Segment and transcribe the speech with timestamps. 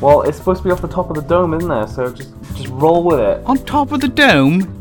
[0.00, 1.88] Well, it's supposed to be off the top of the dome, isn't it?
[1.88, 3.44] So just just roll with it.
[3.44, 4.76] On top of the dome?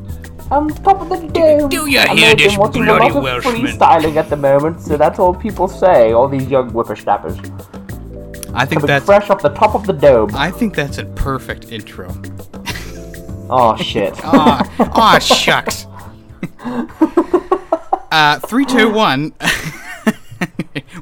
[0.50, 1.70] On top of the dome.
[1.70, 5.20] do you And hear this bloody a lot of freestyling at the moment, so that's
[5.20, 6.14] all people say.
[6.14, 7.38] All these young whippersnappers
[8.54, 10.32] I think coming that's fresh off the top of the dome.
[10.36, 12.10] I think that's a perfect intro.
[13.50, 14.14] Oh shit.
[14.24, 15.86] Aw, aw, shucks.
[18.12, 19.34] uh, three, two, one.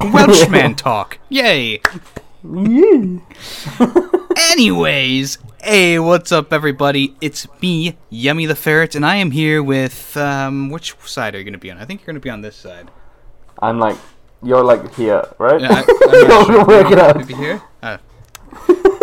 [0.12, 1.18] Welshman talk.
[1.28, 1.80] Yay.
[4.52, 7.16] Anyways, hey, what's up, everybody?
[7.20, 11.44] It's me, Yemmy the Ferret, and I am here with um, which side are you
[11.44, 11.78] gonna be on?
[11.78, 12.92] I think you're gonna be on this side.
[13.60, 13.96] I'm like,
[14.40, 15.60] you're like here, right?
[15.60, 15.84] Yeah, I,
[16.38, 16.64] I'm sure.
[16.64, 17.16] work it out.
[17.16, 17.60] Maybe here.
[17.82, 17.98] Uh,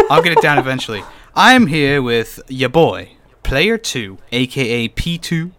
[0.09, 1.04] I'll get it down eventually.
[1.35, 5.52] I'm here with your boy, Player Two, aka P2,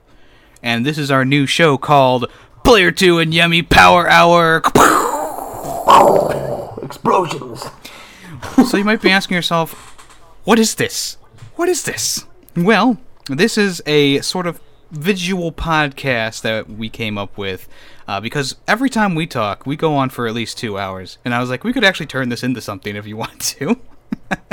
[0.63, 2.25] and this is our new show called
[2.65, 4.63] Player Two and Yemmy Power Hour.
[6.87, 7.65] Explosions.
[8.69, 9.73] so you might be asking yourself,
[10.45, 11.17] what is this?
[11.57, 12.25] What is this?
[12.57, 12.99] Well,
[13.29, 14.61] this is a sort of
[14.93, 17.69] visual podcast that we came up with
[18.07, 21.19] uh, because every time we talk, we go on for at least two hours.
[21.25, 23.77] And I was like, we could actually turn this into something if you want to.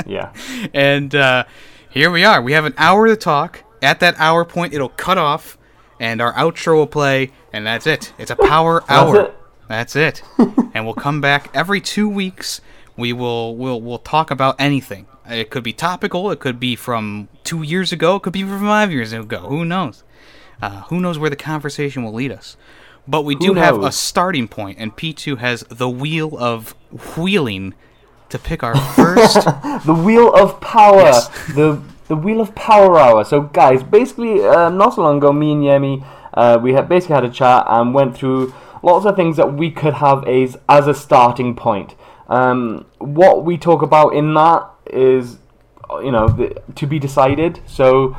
[0.06, 0.32] Yeah.
[0.74, 1.44] and uh,
[1.90, 2.42] here we are.
[2.42, 3.62] We have an hour to talk.
[3.80, 5.56] At that hour point, it'll cut off,
[5.98, 8.12] and our outro will play, and that's it.
[8.18, 9.32] It's a power hour.
[9.74, 10.22] That's it.
[10.72, 12.60] and we'll come back every two weeks.
[12.96, 15.06] We will we'll we'll talk about anything.
[15.28, 16.30] It could be topical.
[16.30, 18.16] It could be from two years ago.
[18.16, 19.40] It could be from five years ago.
[19.40, 20.04] Who knows?
[20.62, 22.56] Uh, who knows where the conversation will lead us?
[23.08, 26.74] But we do have a starting point, and P2 has the wheel of
[27.16, 27.74] wheeling
[28.28, 29.46] to pick our first.
[29.84, 31.00] The wheel of power.
[31.02, 31.28] Yes.
[31.54, 33.24] The the wheel of power hour.
[33.24, 37.14] So guys, basically, uh, not so long ago, me and Yemmy, uh, we had basically
[37.16, 40.86] had a chat and went through lots of things that we could have as as
[40.86, 41.94] a starting point.
[42.28, 45.38] Um, what we talk about in that is,
[46.02, 47.60] you know, the, to be decided.
[47.66, 48.16] So.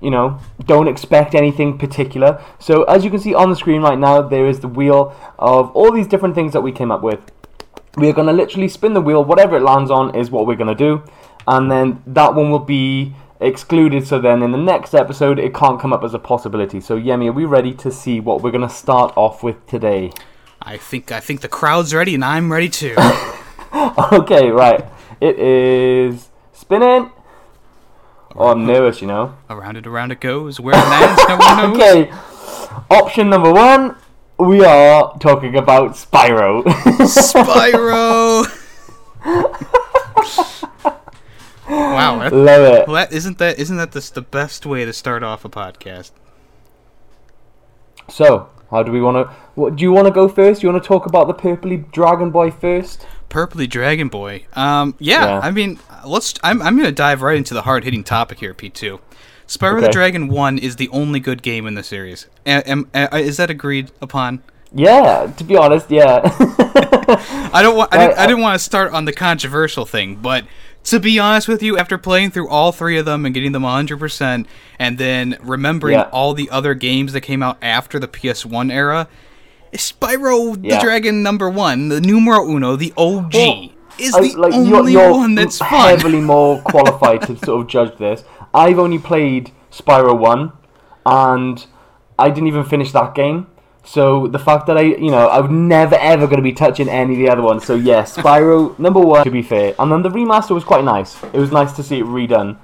[0.00, 2.40] You know, don't expect anything particular.
[2.60, 5.72] So, as you can see on the screen right now, there is the wheel of
[5.72, 7.32] all these different things that we came up with
[7.96, 10.68] we're going to literally spin the wheel whatever it lands on is what we're going
[10.68, 11.02] to do
[11.46, 15.80] and then that one will be excluded so then in the next episode it can't
[15.80, 18.66] come up as a possibility so yemmy are we ready to see what we're going
[18.66, 20.10] to start off with today
[20.60, 22.94] I think I think the crowd's ready, and I'm ready too.
[24.12, 24.84] okay right
[25.20, 27.12] it is spinning
[28.34, 30.58] oh i'm nervous you know around it, around it goes.
[30.58, 31.76] Where it lands, no one knows.
[31.80, 32.10] okay
[32.90, 33.94] option number one
[34.38, 36.64] we are talking about spyro
[37.04, 38.44] Spyro.
[41.68, 42.18] wow.
[42.18, 45.22] That, love it well, that isn't that isn't that the, the best way to start
[45.22, 46.10] off a podcast?
[48.08, 50.72] so how do we want to what do you want to go first do you
[50.72, 54.46] want to talk about the purpley dragon boy first Purpley Dragon Boy.
[54.54, 55.40] Um, yeah, Yeah.
[55.40, 56.32] I mean, let's.
[56.42, 58.98] I'm, I'm gonna dive right into the hard hitting topic here, P2.
[59.46, 62.26] Spyro the Dragon One is the only good game in the series.
[62.46, 64.42] A- am- a- is that agreed upon?
[64.72, 66.20] Yeah, to be honest, yeah.
[67.52, 67.92] I don't want.
[67.92, 70.46] I didn't, I I- didn't want to start on the controversial thing, but
[70.84, 73.62] to be honest with you, after playing through all three of them and getting them
[73.64, 74.46] 100%,
[74.78, 76.08] and then remembering Yeah.
[76.12, 79.08] all the other games that came out after the PS1 era,
[79.74, 83.68] Spyro the Dragon number one, the numero uno, the OG, Well,
[83.98, 85.90] is I- the only one that's fun.
[85.90, 88.24] heavily more qualified to sort of judge this.
[88.54, 90.52] I've only played Spyro 1,
[91.04, 91.66] and
[92.18, 93.46] I didn't even finish that game.
[93.88, 97.14] So the fact that I, you know, I'm never ever going to be touching any
[97.14, 97.64] of the other ones.
[97.64, 99.74] So yes, Spyro number one, to be fair.
[99.78, 101.16] And then the remaster was quite nice.
[101.32, 102.58] It was nice to see it redone.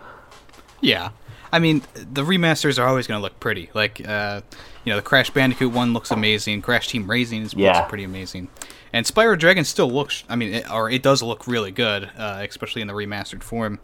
[0.82, 1.10] Yeah.
[1.50, 3.70] I mean, the remasters are always going to look pretty.
[3.72, 4.42] Like, uh,
[4.84, 6.60] you know, the Crash Bandicoot one looks amazing.
[6.60, 7.78] Crash Team Racing is Yeah.
[7.78, 8.48] looks pretty amazing.
[8.92, 12.44] And Spyro Dragon still looks, I mean, it, or it does look really good, uh,
[12.46, 13.78] especially in the remastered form.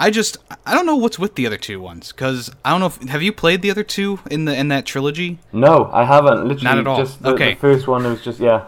[0.00, 2.86] I just, I don't know what's with the other two ones, because I don't know
[2.86, 5.38] if, have you played the other two in the in that trilogy?
[5.52, 6.42] No, I haven't.
[6.46, 6.98] Literally, Not at all.
[6.98, 7.54] just the, Okay.
[7.54, 8.64] the first one was just yeah.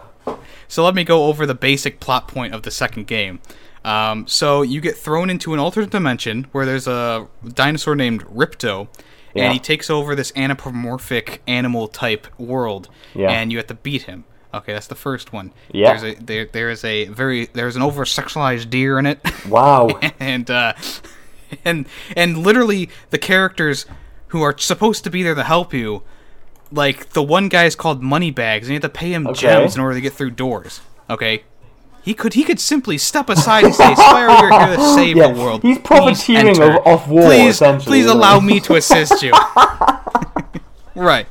[0.67, 3.39] So let me go over the basic plot point of the second game.
[3.83, 8.87] Um, so you get thrown into an alternate dimension where there's a dinosaur named Ripto,
[9.33, 9.45] Yeah.
[9.45, 13.31] and he takes over this anthropomorphic animal type world, Yeah.
[13.31, 14.25] and you have to beat him.
[14.53, 15.51] Okay, that's the first one.
[15.71, 15.97] Yeah.
[15.97, 19.87] There's a there there is a very there's an over sexualized deer in it, Wow.
[20.19, 20.73] and uh,
[21.65, 23.85] and and literally the characters
[24.29, 26.03] who are supposed to be there to help you,
[26.71, 29.41] like the one guy is called Moneybags, and you have to pay him Okay.
[29.41, 30.81] gems in order to get through doors.
[31.09, 31.43] Okay.
[32.03, 35.31] He could he could simply step aside and say, "Spyro, you're here to save Yeah,
[35.31, 39.31] the world." he's profiteering of- off war, Please, please allow me to assist you.
[40.95, 41.27] right.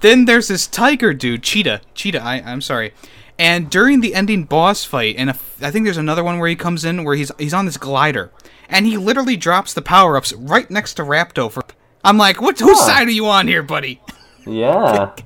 [0.00, 1.80] Then there's this tiger dude, Cheetah.
[1.94, 2.92] Cheetah, I, I'm sorry.
[3.38, 6.84] And during the ending boss fight, and I think there's another one where he comes
[6.84, 8.32] in where he's he's on this glider,
[8.68, 11.50] and he literally drops the power ups right next to Ripto.
[11.50, 11.62] For
[12.04, 12.58] I'm like, what?
[12.58, 12.86] Whose Huh.
[12.86, 14.00] side are you on here, buddy?
[14.46, 15.10] Yeah.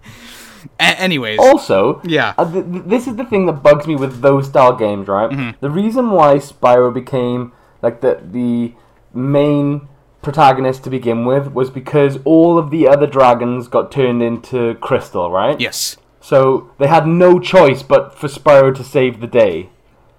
[0.80, 2.34] A- anyways, Also, Yeah.
[2.38, 5.30] uh, th- th- this is the thing that bugs me with those style games, right?
[5.30, 5.50] Mm-hmm.
[5.60, 7.52] The reason why Spyro became
[7.82, 8.74] like the the
[9.12, 9.88] main
[10.22, 15.30] protagonist to begin with was because all of the other dragons got turned into crystal,
[15.32, 15.60] right?
[15.60, 19.68] yes, So they had no choice but for Spyro to save the day.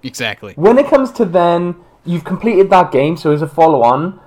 [0.03, 0.53] exactly.
[0.57, 1.75] When it comes to then,
[2.05, 4.19] you've completed that game, so as a follow on,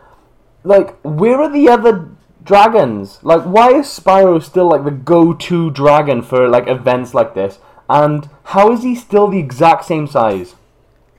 [0.65, 2.11] like, where are the other
[2.43, 3.21] dragons?
[3.23, 7.59] Like, why is Spyro still, like, the go to dragon for, like, events like this?
[7.89, 10.55] And how is he still the exact same size?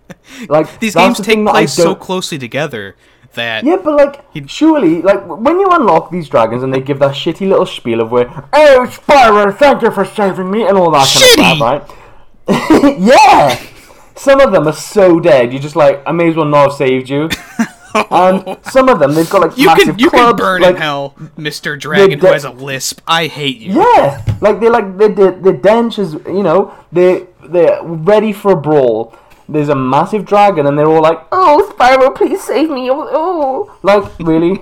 [0.48, 2.96] Like, These games the take thing that I place so closely together
[3.34, 7.12] that yeah, but like, surely, like, when you unlock these dragons and they give that
[7.12, 11.08] shitty little spiel of where, oh, Spyro, thank you for saving me, and all that
[11.08, 12.98] kind of stuff, right?
[13.00, 13.77] yeah!
[14.18, 16.74] Some of them are so dead, you're just like, I may as well not have
[16.74, 17.30] saved you.
[18.12, 20.82] and some of them, they've got like you massive can you can burn like, in
[20.82, 23.02] hell, Mister Dragon, who has a lisp.
[23.08, 23.74] I hate you.
[23.74, 29.16] Yeah, like they're like they're, they're, they're you know, they they're ready for a brawl.
[29.50, 33.78] There's a massive dragon, and they're all like, "Oh, Spyro, please save me!" Oh, oh.
[33.82, 34.62] like really?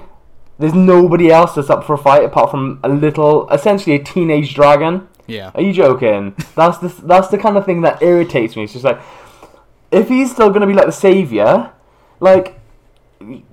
[0.58, 4.54] There's nobody else that's up for a fight apart from a little, essentially a teenage
[4.56, 5.08] dragon.
[5.28, 5.51] Yeah.
[5.54, 6.36] Are you joking?
[6.56, 8.63] That's the that's the kind of thing that irritates me.
[8.63, 9.01] It's just like,
[9.95, 11.71] if he's still gonna be like the savior,
[12.19, 12.59] like,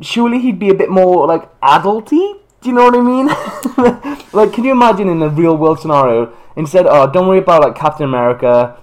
[0.01, 2.39] surely he'd be a bit more like adulty.
[2.61, 3.27] Do you know what I mean?
[4.33, 6.87] like, can you imagine in a real world scenario instead?
[6.87, 8.79] Oh, don't worry about like Captain America.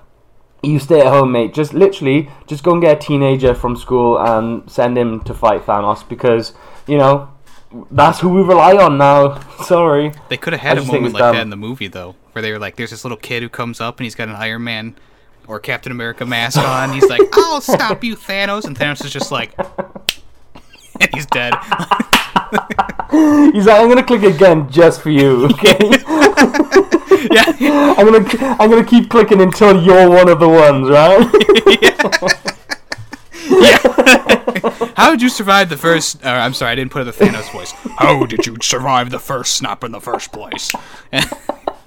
[0.62, 1.54] You stay at home, mate.
[1.54, 5.66] Just literally, just go and get a teenager from school and send him to fight
[5.66, 6.54] Thanos because
[6.88, 7.30] you know
[7.92, 9.40] that's who we rely on now.
[9.64, 10.12] Sorry.
[10.28, 11.36] They could have had a moment like dumb.
[11.36, 13.80] that in the movie though, where they were like, "There's this little kid who comes
[13.80, 14.96] up and he's got an Iron Man
[15.50, 16.94] or Captain America mask on.
[16.94, 19.58] He's like, "I'll stop you, Thanos," and Thanos is just like,
[21.02, 21.56] and he's dead.
[23.52, 25.78] He's like, I'm gonna click again just for you, okay?
[27.32, 31.28] yeah, I'm gonna, I'm gonna keep clicking until you're one of the ones, right?
[31.82, 31.96] yeah.
[34.96, 36.24] How did you survive the first?
[36.24, 37.72] Uh, I'm sorry, I didn't put in the Thanos voice.
[37.98, 40.72] How did you survive the first snap in the first place?
[41.12, 41.26] And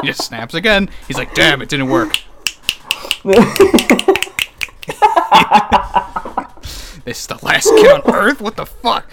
[0.01, 0.89] he just snaps again.
[1.07, 2.19] He's like, "Damn, it didn't work."
[7.05, 8.41] This is the last kid on Earth.
[8.41, 9.11] What the fuck?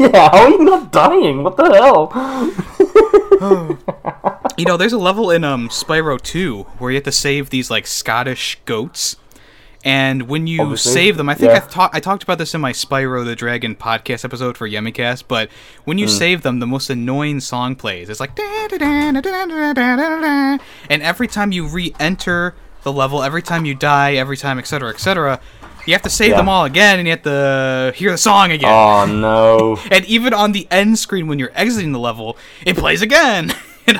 [0.00, 1.42] yeah, how are you not dying?
[1.42, 2.10] What the hell?
[4.56, 7.70] You know, there's a level in um Spyro 2 where you have to save these
[7.70, 9.16] like Scottish goats.
[9.84, 11.56] And when you Obviously, save them, I think yeah.
[11.58, 15.24] I've ta- I talked about this in my Spyro the Dragon podcast episode for Yemmycast,
[15.28, 15.50] but
[15.84, 16.10] when you mm.
[16.10, 18.08] save them, the most annoying song plays.
[18.08, 19.16] It's like and
[21.02, 24.88] every time you re-enter the level, every time you die, every time etc.
[24.88, 25.38] etc.,
[25.86, 26.38] you have to save Yeah.
[26.38, 28.72] them all again and you have to hear the song again.
[28.72, 29.78] Oh no.
[29.90, 33.52] And even on the end screen when you're exiting the level, it plays again.
[33.86, 33.98] And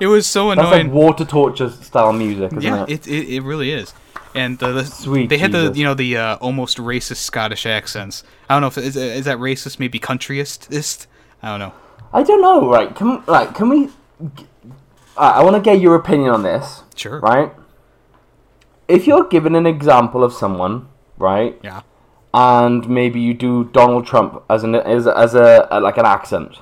[0.00, 0.70] It was so annoying.
[0.70, 3.06] That's like water torture style music, isn't Yeah, it?
[3.06, 3.94] it, it it really is.
[4.34, 8.22] And uh, the, Sweet they had the you know the uh, almost racist Scottish accents.
[8.48, 11.06] I don't know if is, is that racist, maybe countryist.
[11.42, 11.72] I don't know.
[12.12, 12.70] I don't know.
[12.70, 12.94] Right?
[12.94, 13.88] Can like can we?
[15.16, 16.84] I, I want to get your opinion on this.
[16.94, 17.18] Sure.
[17.20, 17.52] Right.
[18.88, 21.82] If you're given an example of someone, right, Yeah.
[22.34, 26.58] and maybe you do Donald Trump as an as as a, a like an accent,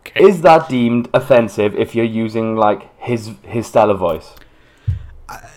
[0.00, 0.22] Okay.
[0.24, 4.34] is that deemed offensive if you're using like his his style of voice?
[5.28, 5.48] I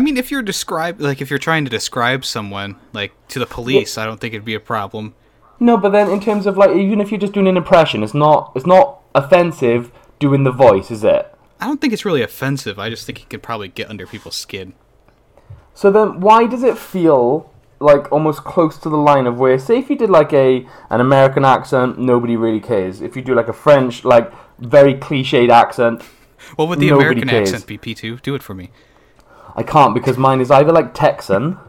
[0.00, 3.98] mean, if you're describe like if you're trying to describe someone like to the police,
[3.98, 5.14] I don't think it'd be a problem.
[5.58, 8.14] No, but then in terms of like even if you're just doing an impression, it's
[8.14, 11.32] not it's not offensive doing the voice, is it?
[11.60, 12.78] I don't think it's really offensive.
[12.78, 14.74] I just think it could probably get under people's skin.
[15.74, 19.78] So then, why does it feel like almost close to the line of where, say,
[19.78, 23.00] if you did like a an American accent, nobody really cares.
[23.02, 26.02] If you do like a French, like very cliched accent,
[26.56, 27.52] What would the American cares.
[27.52, 27.78] accent be?
[27.78, 28.70] P2, do it for me.
[29.56, 31.58] I can't because mine is either like Texan.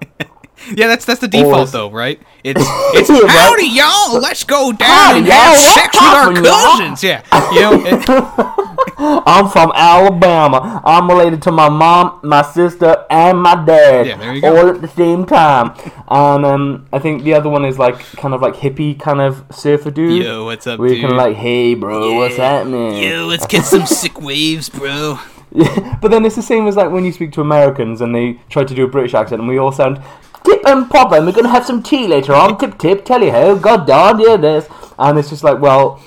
[0.74, 2.20] Yeah, that's that's the default though, right?
[2.44, 7.03] It's it's howdy y'all, let's go down and have sex with our cousins.
[7.03, 7.22] Yeah,
[7.53, 7.86] you know.
[7.86, 8.63] it-
[9.27, 10.82] I'm from Alabama.
[10.84, 14.58] I'm related to my mom, my sister, and my dad, Yeah, there you go.
[14.58, 15.74] all at the same time.
[16.08, 19.44] And um, I think the other one is like kind of like hippie kind of
[19.51, 20.24] surfer dude.
[20.24, 21.10] Yo, what's up, Where you dude?
[21.10, 23.03] can like, hey, bro, what's happening?
[23.03, 25.20] Yo, let's get some sick waves, bro.
[26.01, 28.63] but then it's the same as like when you speak to Americans and they try
[28.63, 29.99] to do a British accent and we all sound
[30.43, 32.57] tip and pop and we're gonna have some tea later on.
[32.57, 34.67] Tip tip, tally ho, god darn yeah this
[34.99, 35.99] and it's just like, well,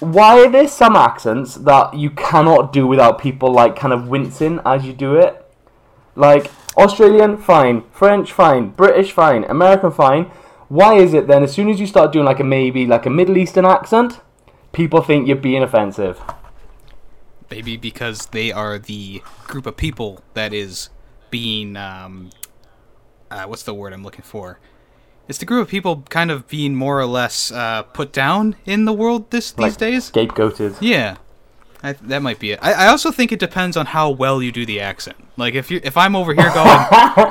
[0.00, 4.60] why are there some accents that you cannot do without people like kind of wincing
[4.66, 5.42] as you do it?
[6.14, 7.84] Like Australian, fine.
[7.92, 8.70] French, fine.
[8.70, 9.44] British, fine.
[9.44, 10.24] American, fine.
[10.68, 11.42] Why is it then?
[11.42, 14.20] As soon as you start doing like a maybe like a Middle Eastern accent,
[14.72, 16.20] people think you're being offensive.
[17.52, 20.88] Maybe because they are the group of people that is
[21.30, 22.30] being um,
[23.30, 24.58] uh, what's the word I'm looking for?
[25.28, 28.86] It's the group of people kind of being more or less uh, put down in
[28.86, 30.10] the world this these days.
[30.10, 30.78] Scapegoated.
[30.80, 31.16] Yeah,
[31.82, 32.58] I, that might be it.
[32.62, 35.18] I, I also think it depends on how well you do the accent.
[35.36, 36.86] Like if you if I'm over here going,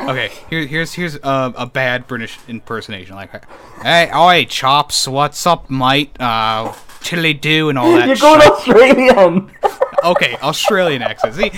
[0.10, 3.16] okay, here, here's here's a, a bad British impersonation.
[3.16, 3.44] Like,
[3.82, 6.16] hey, oi, chops, what's up, mate?
[6.20, 8.08] Uh, tilly do and all that.
[8.08, 8.52] You're going shit.
[8.52, 9.52] Australian.
[10.04, 11.36] Okay, Australian accent.
[11.36, 11.52] See,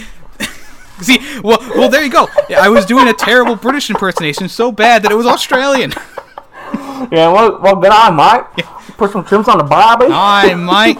[1.01, 2.27] see, well, well, there you go.
[2.57, 5.91] I was doing a terrible British impersonation, so bad that it was Australian.
[7.11, 8.65] yeah, well, well, good on, mate.
[8.97, 10.07] Put some trims on the barbie.
[10.09, 10.97] Hi, mate.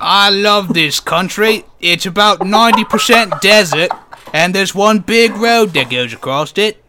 [0.00, 1.64] I love this country.
[1.80, 3.90] It's about 90% desert,
[4.32, 6.82] and there's one big road that goes across it.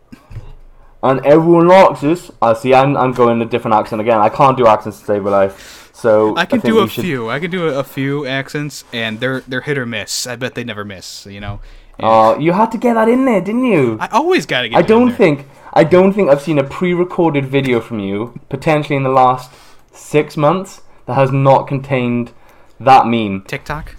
[1.03, 2.31] and everyone likes this.
[2.41, 2.73] I see.
[2.73, 4.17] I'm I'm going a different accent again.
[4.19, 7.03] I can't do accents to save my life, so I can think do a should-
[7.03, 7.29] few.
[7.29, 10.27] I can do a, a few accents, and they're they're hit or miss.
[10.27, 11.25] I bet they never miss.
[11.25, 11.59] You know.
[11.99, 13.97] Oh, you had to get that in there, didn't you?
[13.99, 14.77] I always gotta get.
[14.77, 15.17] I don't there.
[15.17, 19.51] think I don't think I've seen a pre-recorded video from you, potentially in the last
[19.91, 22.31] six months, that has not contained
[22.79, 23.43] that meme.
[23.47, 23.95] TikTok.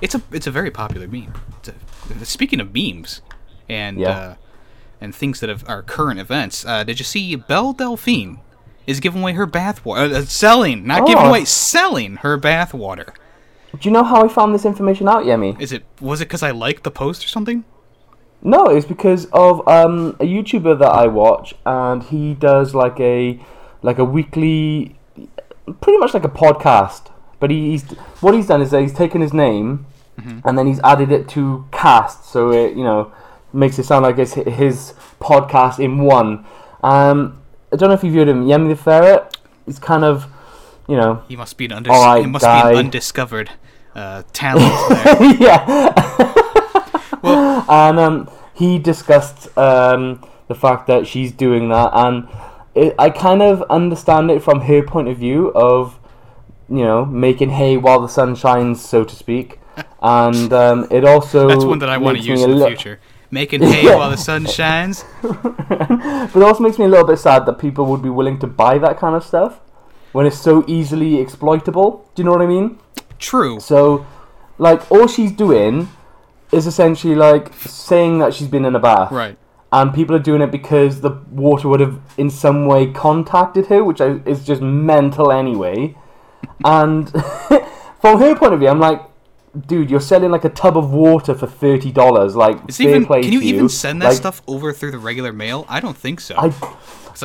[0.00, 1.34] It's a it's a very popular meme.
[1.58, 1.68] It's
[2.22, 3.20] a, speaking of memes,
[3.68, 4.08] and Yeah.
[4.08, 4.34] uh,
[5.00, 6.64] and things that have, are current events.
[6.64, 8.38] Uh, did you see Belle Delphine
[8.88, 10.10] is giving away her bathwater?
[10.12, 11.28] Uh, selling, not giving Oh.
[11.28, 13.10] away, selling her bathwater.
[13.78, 15.54] Do you know how I found this information out, Yemmy?
[15.60, 17.64] Is it was it because I liked the post or something?
[18.42, 23.38] No, it's because of um, a YouTuber that I watch, and he does like a
[23.82, 24.96] like a weekly,
[25.80, 27.10] pretty much like a podcast.
[27.40, 27.84] But he, he's
[28.20, 29.86] what he's done is that he's taken his name,
[30.44, 33.12] and then he's added it to cast, so it you know
[33.52, 36.44] makes it sound like it's his podcast in one.
[36.82, 37.37] Um,
[37.72, 39.36] I don't know if you've heard him, Yemmy the Ferret.
[39.66, 40.26] He's kind of,
[40.88, 43.50] you know, He must be an undis- must be an undiscovered
[43.94, 44.72] uh, talent.
[45.40, 45.92] yeah.
[47.68, 52.28] and um, he discussed um, the fact that she's doing that, and
[52.74, 55.98] it, I kind of understand it from her point of view of,
[56.68, 59.60] you know, making hay while the sun shines, so to speak.
[60.00, 62.98] And um, it also That's one that I want to use in the li- future.
[63.30, 65.04] Making hay while the sun shines.
[65.68, 68.46] But it also makes me a little bit sad that people would be willing to
[68.46, 69.60] buy that kind of stuff
[70.12, 72.10] when it's so easily exploitable.
[72.14, 72.78] Do you know what I mean?
[73.18, 73.60] True.
[73.60, 74.06] So,
[74.58, 75.88] like, all she's doing
[76.52, 79.12] is essentially like saying that she's been in a bath.
[79.12, 79.38] Right.
[79.70, 83.84] And people are doing it because the water would have in some way contacted her,
[83.84, 85.94] which is just mental anyway.
[86.64, 87.10] And
[88.00, 89.02] from her point of view, I'm like,
[89.66, 92.34] dude, you're selling like a tub of water for thirty dollars.
[92.36, 93.06] Like, It's fair even.
[93.06, 95.64] play Can you to even send that Like, stuff over through the regular mail?
[95.68, 96.34] I don't think so.
[96.36, 96.52] I,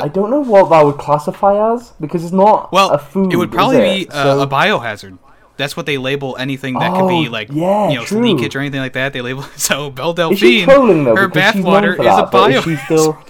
[0.01, 3.31] I don't know what that would classify as because it's not well, a food.
[3.33, 4.09] it would probably it?
[4.09, 5.17] be uh, So- a biohazard.
[5.55, 8.23] That's what they label anything that could be Oh, like, yeah, you know, true.
[8.23, 9.13] leakage or anything like that.
[9.13, 10.65] They label so Belle she Delphine.
[10.65, 11.15] trolling though?
[11.15, 12.85] her because she's known bathwater is a that, but is she biohazard.
[12.85, 13.23] still?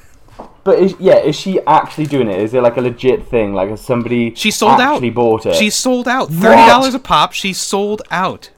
[0.64, 2.40] But is, yeah, is she actually doing it?
[2.40, 3.54] Is it like a legit thing?
[3.54, 4.94] Like, has somebody She sold out.
[4.94, 5.56] actually bought it?
[5.56, 6.30] She's sold out.
[6.30, 7.34] Thirty dollars a pop.
[7.34, 8.50] She sold out.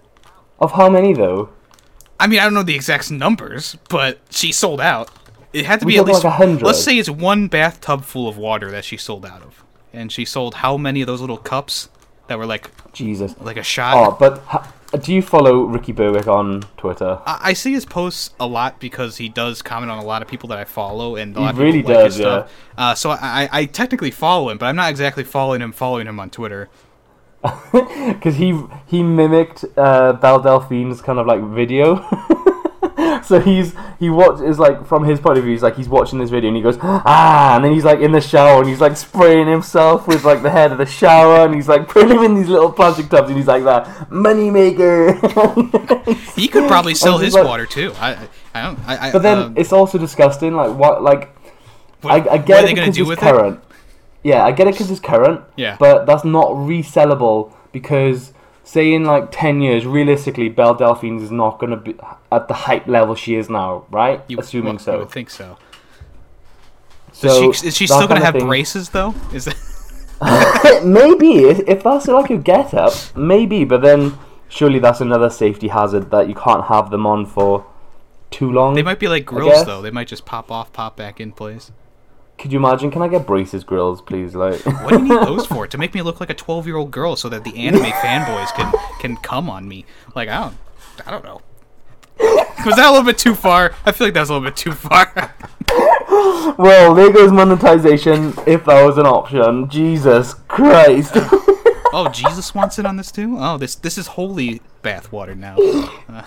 [0.60, 1.50] Of how many though?
[2.20, 5.10] I mean, I don't know the exact numbers, but she sold out.
[5.54, 6.24] It had to We be at least.
[6.24, 6.66] like 100?
[6.66, 10.26] Let's say it's one bathtub full of water that she sold out of, and she
[10.26, 11.90] sold how many of those little cups
[12.28, 13.36] that were like Jesus.
[13.40, 13.96] like a shot?
[13.96, 14.72] Oh, but ha-
[15.02, 17.20] do you follow Ricky Berwick on Twitter?
[17.26, 20.28] I, I see his posts a lot because he does comment on a lot of
[20.28, 22.52] people that I follow, and a He lot of really people like his does, stuff.
[22.78, 26.08] Uh, so I, I, I technically follow him, but I'm not exactly following him, following
[26.08, 26.70] him on Twitter.
[27.72, 31.96] Because he he mimicked uh, Belle Delphine's kind of like video.
[33.24, 36.20] so he's he watch is like from his point of view, he's like he's watching
[36.20, 38.82] this video and he goes ah, and then he's like in the shower and he's
[38.82, 42.24] like spraying himself with like the head of the shower and he's like putting him
[42.24, 45.14] in these little plastic tubs and he's like that money maker.
[46.36, 47.94] He could probably sell his like- water too.
[48.00, 48.80] I, I- don't.
[48.88, 50.54] I, I, But then um, it's also disgusting.
[50.56, 51.04] Like what?
[51.04, 51.36] Like
[52.02, 53.60] what, I, I what are it they gonna do it's with it?
[54.26, 55.42] Yeah, I get it because it's current.
[55.56, 55.78] Yeah.
[55.80, 61.60] But that's not resellable because, say, in like ten years, realistically, Belle Delphine is not
[61.60, 61.96] going to be
[62.32, 64.22] at the hype level she is now, right?
[64.28, 64.94] You- Assuming well, so.
[64.94, 65.58] I would think so.
[67.12, 69.14] so Is she, is she still gonna have thing- braces though?
[69.32, 69.56] Is that
[70.84, 73.64] maybe if, if that's like a get up, maybe.
[73.64, 74.18] But then
[74.48, 77.66] surely that's another safety hazard that you can't have them on for
[78.32, 78.74] too long.
[78.74, 79.82] they might be like grills though.
[79.84, 81.72] They might just pop off, pop back in place.
[82.38, 82.92] Could you imagine?
[82.92, 84.36] Can I get braces grills, please?
[84.36, 84.64] Like.
[84.66, 85.68] What do you need those for?
[85.68, 89.18] To make me look like a twelve-year-old girl, so that the anime fanboys can can
[89.18, 89.86] come on me?
[90.16, 90.58] Like I don't,
[91.08, 91.42] I don't know.
[92.66, 93.74] Was that a little bit too far?
[93.86, 95.36] I feel like that was a little bit too far.
[96.58, 98.34] Well, there goes monetization.
[98.48, 101.12] If that was an option, Jesus Christ.
[101.94, 103.36] oh, Jesus wants in on this too.
[103.40, 105.58] Oh, this this is holy bathwater now.
[106.08, 106.24] Uh,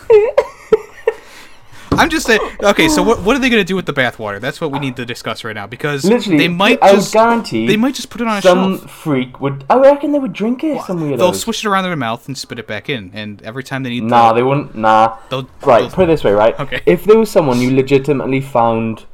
[2.02, 2.40] I'm just saying.
[2.62, 4.40] Okay, so what what are they gonna do with the bathwater?
[4.40, 7.66] That's what we need to discuss right now because Literally, they might I just guarantee
[7.66, 8.90] they might just put it on a some shelf.
[8.90, 9.64] freak would.
[9.68, 10.80] I reckon they would drink it.
[10.82, 11.18] some weirdos.
[11.18, 13.90] They'll swish it around their mouth and spit it back in, and every time they
[13.90, 14.74] need Nah, the, they wouldn't.
[14.74, 15.18] Nah.
[15.30, 16.58] they'll, Right, they'll- put it this way, right?
[16.60, 16.80] Okay.
[16.86, 19.04] If there was someone you legitimately found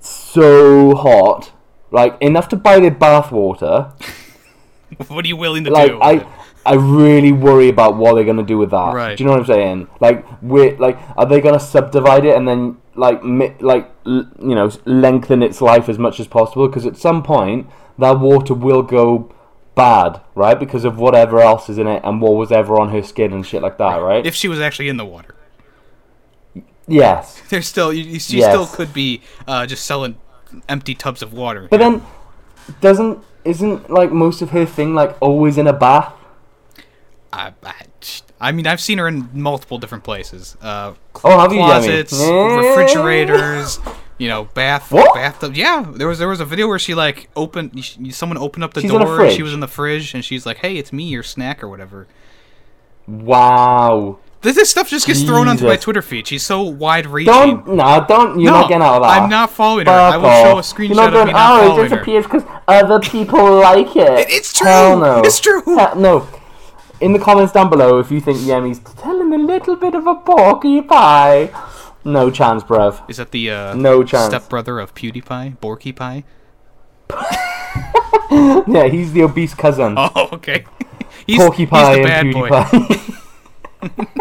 [0.00, 1.52] so hot,
[1.90, 3.92] like enough to buy their bathwater,
[5.08, 6.00] what are you willing to like do?
[6.00, 6.26] I,
[6.66, 8.92] I really worry about what they're gonna do with that.
[8.94, 9.16] Right.
[9.16, 9.88] Do you know what I'm saying?
[10.00, 14.54] Like, we like, are they gonna subdivide it and then like, mi- like, l- you
[14.54, 16.66] know, lengthen its life as much as possible?
[16.68, 17.68] Because at some point,
[17.98, 19.32] that water will go
[19.74, 20.58] bad, right?
[20.58, 23.46] Because of whatever else is in it and what was ever on her skin and
[23.46, 24.24] shit like that, right?
[24.26, 25.34] if she was actually in the water,
[26.86, 27.40] yes.
[27.50, 28.50] there's still you, she Yes.
[28.52, 30.16] still could be uh, just selling
[30.68, 31.68] empty tubs of water.
[31.70, 32.02] But then,
[32.80, 36.12] doesn't isn't like most of her thing like always in a bath?
[37.32, 37.74] I, I,
[38.40, 40.56] I mean, I've seen her in multiple different places.
[40.62, 42.56] Uh, Oh, closets, Eh?
[42.56, 43.78] refrigerators,
[44.18, 45.14] you know, bath, What?
[45.14, 45.54] bathtub.
[45.56, 48.74] Yeah, there was there was a video where she like opened, she- someone opened up
[48.74, 49.22] the She's door.
[49.22, 51.68] and She was in the fridge, and she's like, "Hey, it's me, your snack or
[51.68, 52.06] whatever."
[53.06, 54.18] Wow.
[54.42, 56.26] This, this stuff just gets thrown onto my Twitter feed.
[56.26, 57.32] She's so wide reaching.
[57.32, 58.38] Don't no, don't.
[58.38, 59.22] You're no, not getting out of that.
[59.22, 59.92] I'm not following her.
[59.92, 61.96] I will show a screenshot You're not of going, me not oh, following it her.
[61.96, 64.28] disappears because other people like it.
[64.30, 64.66] It's true.
[64.66, 65.22] Hell no.
[65.24, 65.62] It's true.
[65.64, 66.28] Hell- no.
[67.00, 70.14] In the comments down below, if you think Yemmy's telling a little bit of a
[70.14, 71.50] porcupine,
[72.04, 73.02] no chance, bruv.
[73.10, 74.28] Is that the uh, No chance.
[74.28, 76.24] stepbrother of PewDiePie, Borky Pie?
[78.28, 79.94] Yeah, he's the obese cousin.
[79.98, 80.64] Oh, okay.
[81.26, 82.48] he's, Porcupine he's and boy.
[82.50, 84.12] PewDiePie.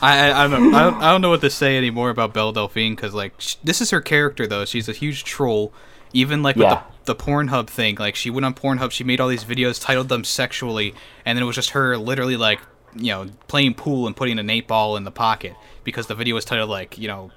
[0.00, 0.76] I, I, I don't know.
[0.78, 3.54] I don't, I don't know what to say anymore about Belle Delphine because like sh-
[3.62, 4.64] this is her character though.
[4.64, 5.72] She's a huge troll.
[6.12, 6.82] Even like with Yeah.
[7.04, 10.08] the, the Pornhub thing, like she went on Pornhub, she made all these videos, titled
[10.08, 10.94] them sexually,
[11.24, 12.60] and then it was just her literally like
[12.94, 16.34] you know playing pool and putting an eight ball in the pocket because the video
[16.34, 17.30] was titled like you know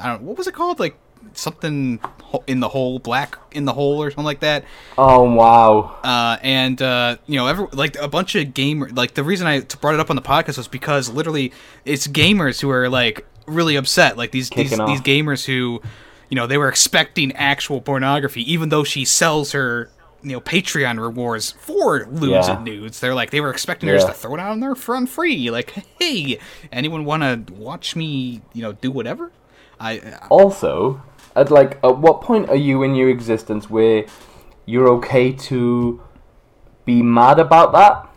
[0.00, 0.96] I don't what was it called like
[1.34, 2.00] something
[2.48, 4.64] in the hole black in the hole or something like that
[4.98, 5.96] oh wow.
[6.02, 8.88] uh, and uh, you know, every, like a bunch of gamer.
[8.88, 11.52] Like the reason I brought it up on the podcast was because literally,
[11.84, 14.16] it's gamers who are like really upset.
[14.16, 14.88] Like these these, off.
[14.88, 15.80] these gamers who,
[16.32, 19.90] you know, they were expecting actual pornography, even though she sells her.
[20.22, 22.54] You know, Patreon rewards for lewds Yeah.
[22.56, 23.00] and nudes.
[23.00, 25.50] They're like they were expecting her just to throw it out on their front free.
[25.50, 26.38] Like, hey,
[26.70, 28.40] anyone want to watch me?
[28.54, 29.30] You know, do whatever.
[29.78, 31.02] I, I Also,
[31.36, 34.06] at like, at what point are you in your existence where
[34.64, 36.00] you're okay to
[36.86, 38.08] be mad about that?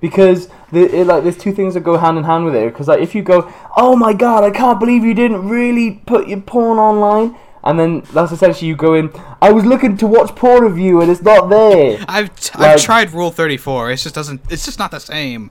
[0.00, 2.72] Because the, it, like, there's two things that go hand in hand with it.
[2.72, 6.28] Because like, if you go, "Oh my god, I can't believe you didn't really put
[6.28, 9.10] your porn online," and then that's essentially you going,
[9.42, 12.80] "I was looking to watch porn of you and it's not there." I've t- I've
[12.80, 13.90] tried Rule Thirty Four.
[13.90, 14.40] It just doesn't.
[14.50, 15.50] It's just not the same.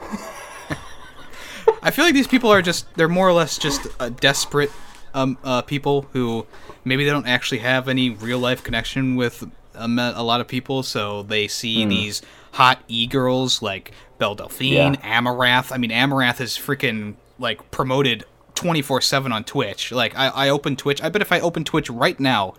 [1.82, 2.92] I feel like these people are just.
[2.94, 4.70] They're more or less just uh, desperate
[5.14, 6.46] um, uh, people who
[6.84, 10.82] maybe they don't actually have any real life connection with um, a lot of people,
[10.82, 15.20] so they see these hot e girls like Belle Delphine, Yeah.
[15.20, 15.72] Amarath.
[15.72, 19.92] I mean, Amarath is freaking like promoted twenty four seven on Twitch.
[19.92, 21.02] Like I, I open Twitch.
[21.02, 22.54] I bet if I open Twitch right now,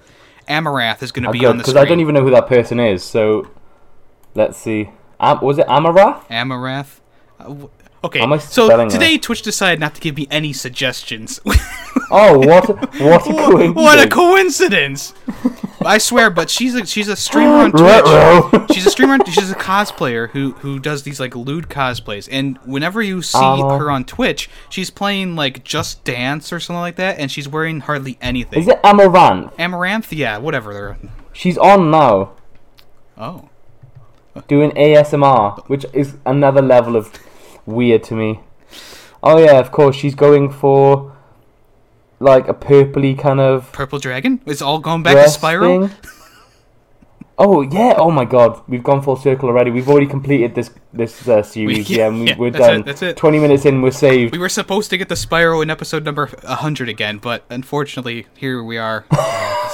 [0.50, 1.74] Amarath is going to be on the screen.
[1.76, 1.86] Because.
[1.86, 3.04] I don't even know who that person is.
[3.04, 3.50] So,
[4.34, 4.90] let's see.
[5.20, 6.26] Am- was it Amarath?
[6.28, 7.00] Amarath.
[7.40, 7.68] Uh,
[8.04, 11.40] okay, How am I so today Twitch decided not to give me any suggestions.
[12.12, 12.68] Oh, what!
[13.02, 13.76] What a coincidence!
[13.76, 15.14] what a coincidence!
[15.86, 18.68] I swear, but she's a she's a streamer on Twitch.
[18.76, 19.18] she's a streamer.
[19.26, 22.28] She's a cosplayer who who does these like lewd cosplays.
[22.32, 23.78] And whenever you see Uh-huh.
[23.78, 27.82] her on Twitch, she's playing like Just Dance or something like that, and she's wearing
[27.82, 28.60] hardly anything.
[28.60, 29.54] Is it Amaranth?
[29.60, 30.12] Amaranth?
[30.12, 30.74] Yeah, whatever.
[30.74, 30.98] They're
[31.34, 32.32] She's on now,
[33.18, 33.50] oh.
[34.48, 37.12] doing ASMR, which is another level of
[37.66, 38.40] weird to me.
[39.22, 41.15] Oh yeah, of course, she's going for
[42.20, 44.42] like a purpley kind of Purple Dragon?
[44.46, 45.92] It's all going back to Spyro?
[47.38, 47.96] Oh yeah!
[47.98, 49.70] Oh my God, we've gone full circle already.
[49.70, 51.90] We've already completed this this uh, series.
[51.90, 52.80] We- yeah, and we, yeah, we're that's done.
[52.80, 53.18] it, that's it.
[53.18, 54.32] Twenty minutes in, we're saved.
[54.32, 58.64] We were supposed to get the Spyro in episode number 100 again, but unfortunately, here
[58.64, 59.04] we are.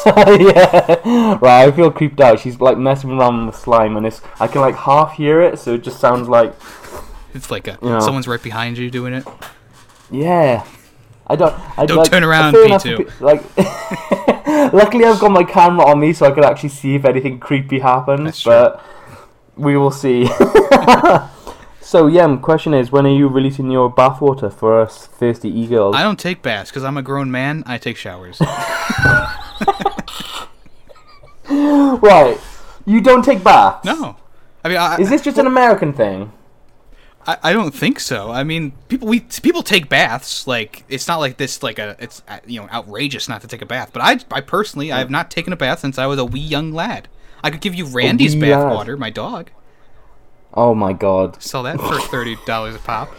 [0.08, 1.38] yeah.
[1.39, 2.39] Right, I feel creeped out.
[2.39, 5.75] She's like messing around with slime, and it's I can like half hear it, so
[5.75, 6.56] it just sounds like
[7.36, 7.99] It's like a, know.
[7.99, 9.27] someone's right behind you doing it.
[10.10, 10.65] yeah.
[11.32, 11.80] I don't.
[11.80, 13.17] I Don't like, turn around, fair enough P2.
[13.17, 13.41] to Like,
[14.74, 17.80] luckily I've got my camera on me, so I can actually see if anything creepy
[17.80, 18.44] happens.
[18.44, 18.84] But
[19.56, 20.30] we will see.
[21.84, 25.94] So, yeah, question is, when are you releasing your bathwater for us thirsty e-girls?
[25.94, 27.63] I don't take baths because I'm a grown man.
[27.65, 28.39] I take showers.
[31.50, 32.39] Right.
[32.86, 33.84] You don't take baths?
[33.84, 34.15] no,
[34.63, 36.32] I mean, I, Is this just an American thing?
[37.27, 38.31] I, I don't think so.
[38.31, 40.47] I mean, people we people take baths.
[40.47, 43.62] Like it's not like this like a it's uh, you know outrageous not to take
[43.62, 43.91] a bath.
[43.93, 46.39] But I I personally I have not taken a bath since I was a wee
[46.39, 47.07] young lad.
[47.43, 48.73] I could give you Randy's bath lad.
[48.73, 49.51] water, my dog.
[50.53, 51.41] Oh my god.
[51.41, 53.13] Sell that for thirty dollars a pop.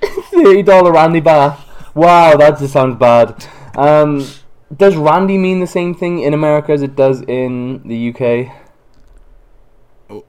[0.00, 1.64] $30 Randy bath.
[1.94, 3.44] Wow, that just sounds bad.
[3.76, 4.26] Um,
[4.76, 10.22] does Randy mean the same thing in America as it does in the UK?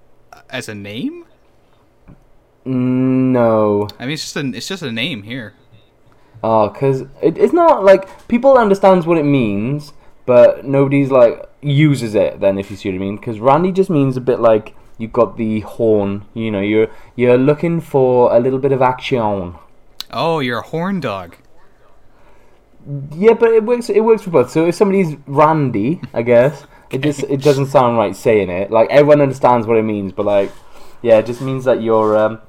[0.50, 1.26] As a name?
[3.40, 3.88] No.
[3.98, 5.54] I mean, it's just a it's just a name here.
[6.44, 9.94] Oh, because it, it's not like people understands what it means,
[10.26, 12.40] but nobody's like uses it.
[12.40, 15.14] Then, if you see what I mean, because Randy just means a bit like you've
[15.14, 16.26] got the horn.
[16.34, 19.56] You know, you're you're looking for a little bit of action.
[20.12, 21.38] Oh, you're a horn dog.
[23.16, 23.90] Yeah, but it works.
[23.90, 24.52] It works for both.
[24.52, 28.72] So if somebody's Randy, I guess it just it doesn't sound right saying it.
[28.72, 30.52] Like everyone understands what it means, but like,
[31.02, 32.40] yeah, it just means that you're um,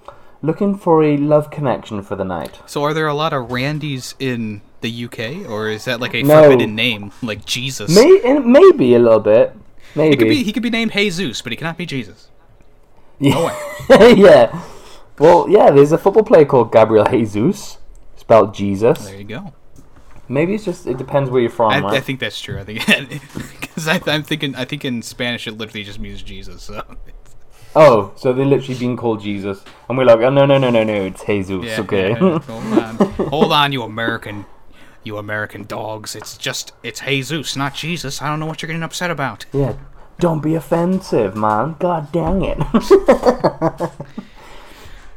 [0.42, 2.60] looking for a love connection for the night.
[2.66, 6.22] So, are there a lot of Randys in the UK, or is that like a
[6.22, 6.42] No.
[6.42, 7.94] forbidden name, like Jesus?
[7.94, 9.54] May, maybe a little bit.
[9.94, 10.10] Maybe.
[10.10, 12.28] He could be he could be named Jesus, but he cannot be Jesus.
[13.18, 13.34] Yeah.
[13.34, 14.14] No way.
[14.14, 14.62] yeah.
[15.18, 17.76] Well, yeah, there's a football player called Gabriel Jesus,
[18.16, 19.04] spelled Jesus.
[19.04, 19.52] There you go.
[20.26, 21.94] Maybe it's just, it depends where you're from, I, right?
[21.94, 22.58] I think that's true.
[22.58, 22.86] I think
[23.60, 26.62] because I'm thinking I think in Spanish it literally just means Jesus.
[26.62, 26.82] So
[27.76, 29.62] oh, so they're literally being called Jesus.
[29.88, 32.10] And we're like, oh, no, no, no, no, no, it's Jesus, yeah, okay?
[32.10, 32.96] yeah, hold on,
[33.28, 34.46] hold on, you American,
[35.04, 36.14] you American dogs.
[36.14, 38.20] It's just it's Jesus, not Jesus.
[38.22, 39.46] I don't know what you're getting upset about.
[39.52, 39.74] yeah.
[40.18, 41.76] Don't be offensive, man.
[41.78, 42.58] God dang it.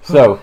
[0.01, 0.39] so,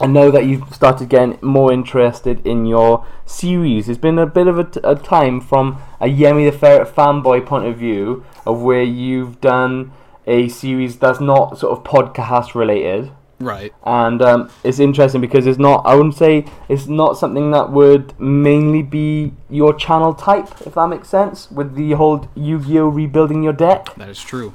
[0.00, 3.88] I know that you've started getting more interested in your series.
[3.88, 7.44] It's been a bit of a, t- a time from a Yemmy the Ferret fanboy
[7.44, 9.90] point of view of where you've done
[10.26, 13.10] a series that's not sort of podcast related.
[13.40, 13.72] Right.
[13.84, 18.18] And um, it's interesting because it's not, I wouldn't say it's not something that would
[18.20, 22.86] mainly be your channel type, if that makes sense, with the whole Yu Gi Oh!
[22.88, 23.92] rebuilding your deck.
[23.96, 24.54] That is true.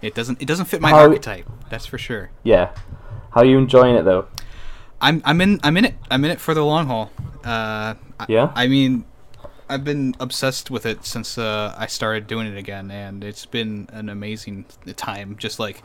[0.00, 1.46] It doesn't it doesn't fit my How- archetype.
[1.68, 2.30] That's for sure.
[2.42, 2.70] Yeah.
[3.32, 4.26] How are you enjoying it though?
[5.00, 5.94] I'm I'm in I'm in it.
[6.10, 7.10] I'm in it for the long haul.
[7.44, 8.50] Uh, I- Yeah?
[8.54, 9.04] I, mean,
[9.72, 13.88] I've been obsessed with it since uh, I started doing it again, and it's been
[13.92, 15.36] an amazing time.
[15.38, 15.82] Just like,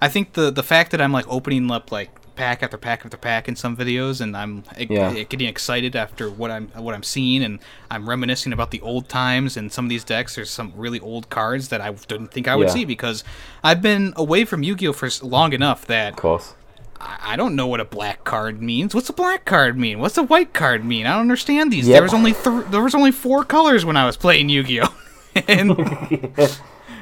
[0.00, 3.16] I think the the fact that I'm like opening up like pack after pack after
[3.16, 5.12] pack in some videos, and I'm Yeah.
[5.24, 7.58] getting excited after what I'm what I'm seeing, and
[7.90, 10.34] I'm reminiscing about the old times and some of these decks.
[10.36, 12.74] There's some really old cards that I didn't think I would Yeah.
[12.74, 13.24] see because
[13.64, 16.54] I've been away from Yu-Gi-Oh for long enough that Of course.
[17.00, 18.94] I I don't know what a black card means.
[18.94, 19.98] What's a black card mean?
[20.00, 21.06] What's a white card mean?
[21.06, 21.86] I don't understand these.
[21.88, 21.94] Yep.
[21.94, 24.94] There was only th- there was only four colors when I was playing Yu-Gi-Oh.
[25.48, 25.70] and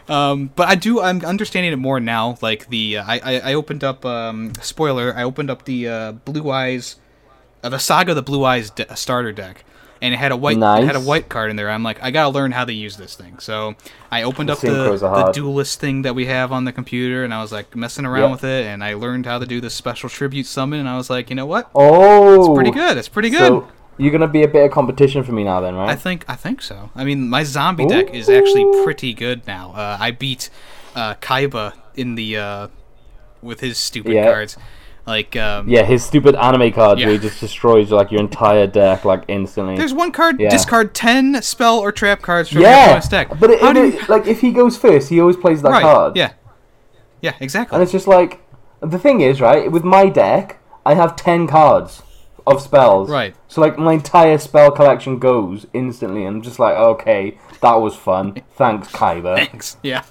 [0.08, 2.36] um, but I do I'm understanding it more now.
[2.40, 5.14] Like the uh, I, I I opened up um spoiler.
[5.16, 6.96] I opened up the uh, Blue Eyes,
[7.62, 9.64] uh, the Saga the Blue Eyes de- starter deck.
[10.00, 11.68] And it had a white it had a white card in there.
[11.70, 13.38] I'm like, I gotta learn how to use this thing.
[13.40, 13.74] So
[14.10, 17.42] I opened up the, the duelist thing that we have on the computer, and I
[17.42, 18.30] was like messing around Yep.
[18.30, 21.10] with it, and I learned how to do this special tribute summon, and I was
[21.10, 21.70] like, you know what?
[21.74, 22.38] Oh!
[22.38, 22.96] It's pretty good.
[22.96, 23.38] It's pretty good.
[23.38, 25.90] So, you're to be a bit of competition for me now then, right?
[25.90, 26.90] I think I think so.
[26.94, 29.72] I mean, my zombie deck is actually pretty good now.
[29.72, 30.50] Uh, I beat
[30.94, 32.68] uh, Kaiba in the uh,
[33.42, 34.30] with his stupid Yeah.
[34.30, 34.56] cards.
[35.08, 37.06] Like, um, yeah, his stupid anime card Yeah.
[37.06, 39.76] where he just destroys like your entire deck like instantly.
[39.76, 40.50] there's one card Yeah.
[40.50, 43.28] discard ten spell or trap cards from your yeah, opponent's deck.
[43.40, 45.82] but it, it- do you- like if he goes first, he always plays that right?
[45.82, 46.14] card.
[46.16, 46.32] Yeah,
[47.22, 47.74] yeah, exactly.
[47.74, 48.40] And it's just like
[48.80, 49.72] the thing is, right?
[49.72, 52.02] With my deck, I have ten cards
[52.46, 53.10] of spells.
[53.10, 53.34] Right.
[53.48, 58.36] So like my entire spell collection goes instantly, I'm just like, okay, that was fun.
[58.56, 59.36] Thanks, Kaiba.
[59.36, 59.76] Thanks.
[59.82, 60.02] Yeah.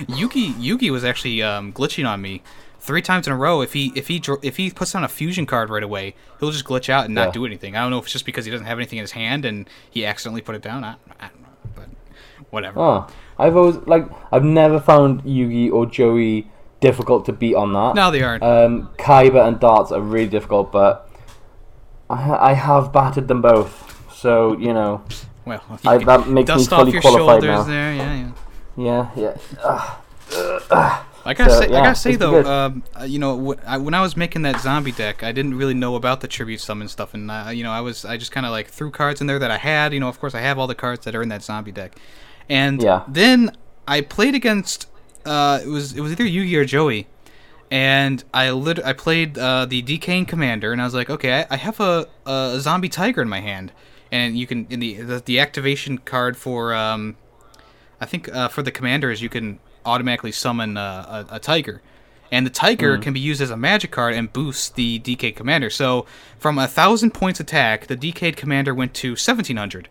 [0.00, 2.42] Yugi Yugi was actually um, glitching on me
[2.80, 3.60] three times in a row.
[3.60, 6.64] If he if he if he puts down a fusion card right away, he'll just
[6.64, 7.32] glitch out and not Yeah.
[7.32, 7.76] do anything.
[7.76, 9.68] I don't know if it's just because he doesn't have anything in his hand and
[9.90, 10.84] he accidentally put it down.
[10.84, 11.88] I, I don't know, but
[12.50, 12.80] whatever.
[12.80, 13.06] Oh,
[13.38, 17.94] I've always like I've never found Yugi or Joey difficult to beat on that.
[17.96, 18.42] No, they aren't.
[18.42, 21.10] Um, Kaiba and Dartz are really difficult, but
[22.08, 23.86] I, I have battered them both.
[24.14, 25.02] So you know,
[25.44, 27.62] well, you can that makes me fully off your qualified shoulders now.
[27.64, 27.94] there.
[27.94, 28.30] Yeah,
[28.76, 29.10] yeah.
[29.16, 29.96] yeah, yeah.
[30.70, 31.04] Ugh.
[31.28, 34.00] I gotta So, say, I gotta say though, um, uh, you know, I, when I
[34.00, 37.30] was making that zombie deck, I didn't really know about the tribute summon stuff, and
[37.30, 39.50] uh, you know, I was I just kind of like threw cards in there that
[39.50, 39.92] I had.
[39.92, 41.96] You know, of course, I have all the cards that are in that zombie deck,
[42.48, 43.04] and Yeah.
[43.06, 43.52] then
[43.86, 44.86] I played against
[45.26, 47.08] uh, it was it was either Yugi or Joey,
[47.70, 51.46] and I lit- I played uh, the Decaying Commander, and I was like, okay, I,
[51.50, 53.72] I have a, a zombie tiger in my hand,
[54.10, 57.16] and you can in the the, the activation card for um,
[58.00, 61.80] I think uh, for the commanders you can automatically summon uh, a, a tiger,
[62.30, 63.02] and the tiger Hmm.
[63.02, 65.70] can be used as a magic card and boosts the DK Commander.
[65.70, 66.06] So
[66.38, 69.88] from a thousand points attack, the Decayed Commander went to seventeen hundred.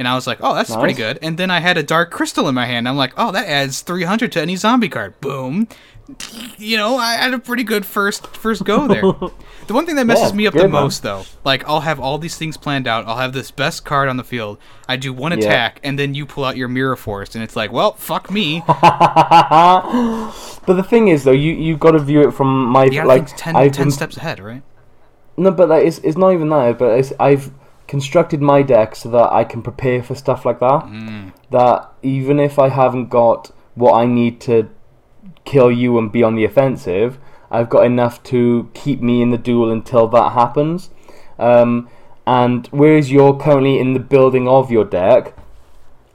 [0.00, 2.48] And I was like, "Oh, that's pretty good." And then I had a dark crystal
[2.48, 2.88] in my hand.
[2.88, 5.68] I'm like, "Oh, that adds 300 to any zombie card." Boom
[6.58, 9.00] you know, I had a pretty good first first go there.
[9.68, 10.82] the one thing that messes Yeah, me up the good, man.
[10.82, 13.06] most, though, like I'll have all these things planned out.
[13.06, 14.58] I'll have this best card on the field.
[14.88, 15.38] I do one Yeah.
[15.38, 18.62] attack, and then you pull out your mirror force, and it's like, well, fuck me.
[20.66, 23.26] But the thing is, though, you you've got to view it from my gotta like
[23.28, 24.62] think 10, I've 10 been- steps ahead, right?
[25.36, 26.78] No, but like, it's it's not even that.
[26.78, 27.50] But it's, I've
[27.90, 30.82] constructed my deck so that I can prepare for stuff like that.
[30.84, 31.32] Mm.
[31.50, 34.70] That even if I haven't got what I need to
[35.44, 37.18] kill you and be on the offensive,
[37.50, 40.90] I've got enough to keep me in the duel until that happens.
[41.36, 41.88] Um,
[42.28, 45.34] and whereas you're currently in the building of your deck,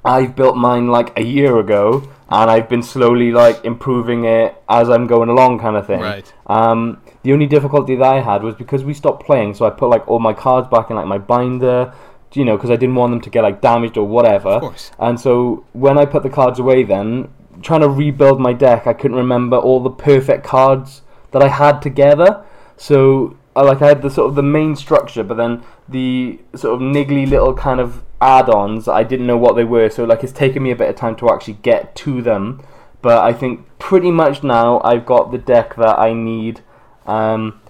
[0.06, 4.90] I've built mine like a year ago, and I've been slowly like improving it as
[4.90, 6.00] I'm going along, kind of thing.
[6.00, 6.34] Right.
[6.48, 9.90] Um, the only difficulty that I had was because we stopped playing, so I put
[9.90, 11.92] like all my cards back in like my binder,
[12.34, 14.50] you know, because I didn't want them to get like damaged or whatever.
[14.50, 14.92] Of course.
[15.00, 17.30] And so when I put the cards away, then
[17.64, 21.82] trying to rebuild my deck, I couldn't remember all the perfect cards that I had
[21.82, 22.46] together.
[22.78, 26.76] So I like I had the sort of the main structure, but then the sort
[26.76, 29.90] of niggly little kind of add-ons, I didn't know what they were.
[29.90, 32.62] So like it's taken me a bit of time to actually get to them.
[33.02, 36.62] But I think pretty much now I've got the deck that I need.
[37.06, 37.62] Um,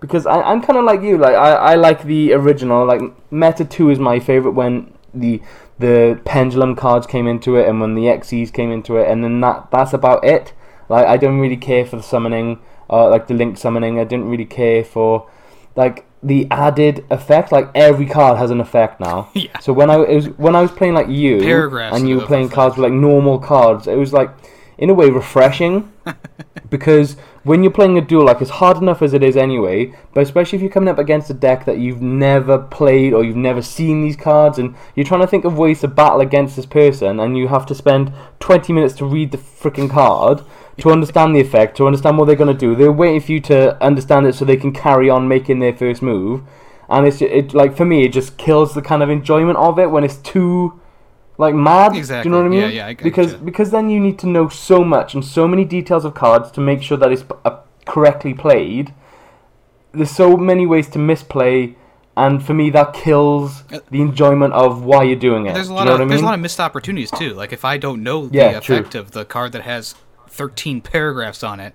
[0.00, 1.18] because I, I'm kind of like you.
[1.18, 2.86] Like I, I like the original.
[2.86, 3.00] Like
[3.30, 5.42] Meta Two is my favorite when the
[5.78, 9.40] the pendulum cards came into it and when the XEs came into it, and then
[9.40, 10.52] that that's about it.
[10.88, 13.98] Like I don't really care for the summoning, uh, like the link summoning.
[13.98, 15.30] I didn't really care for
[15.76, 17.52] like the added effect.
[17.52, 19.30] Like every card has an effect now.
[19.34, 19.58] Yeah.
[19.60, 22.46] So when I was when I was playing like you Paragraphs and you were playing
[22.46, 22.54] effect.
[22.54, 24.30] cards with like normal cards, it was like
[24.78, 25.92] in a way refreshing
[26.70, 30.22] because when you're playing a duel, like it's hard enough as it is anyway, but
[30.22, 33.62] especially if you're coming up against a deck that you've never played or you've never
[33.62, 37.18] seen these cards, and you're trying to think of ways to battle against this person,
[37.18, 40.42] and you have to spend 20 minutes to read the freaking card
[40.78, 42.74] to understand the effect, to understand what they're going to do.
[42.74, 46.02] They're waiting for you to understand it so they can carry on making their first
[46.02, 46.42] move,
[46.88, 49.90] and it's it like for me, it just kills the kind of enjoyment of it
[49.90, 50.79] when it's too
[51.44, 51.96] like mad.
[51.96, 52.22] Exactly.
[52.22, 52.76] Do you know what I mean?
[52.76, 53.38] yeah, I because you.
[53.50, 56.60] because then you need to know so much and so many details of cards to
[56.60, 58.92] make sure that it's uh, correctly played.
[59.92, 61.74] There's so many ways to misplay,
[62.16, 65.54] and for me that kills Uh, the enjoyment of why you're doing it.
[65.54, 67.10] There's a Do lot you know of what I there's a lot of missed opportunities
[67.10, 67.34] too.
[67.34, 68.76] Like if I don't know the Yeah, true.
[68.76, 69.94] effect of the card that has
[70.28, 71.74] 13 paragraphs on it,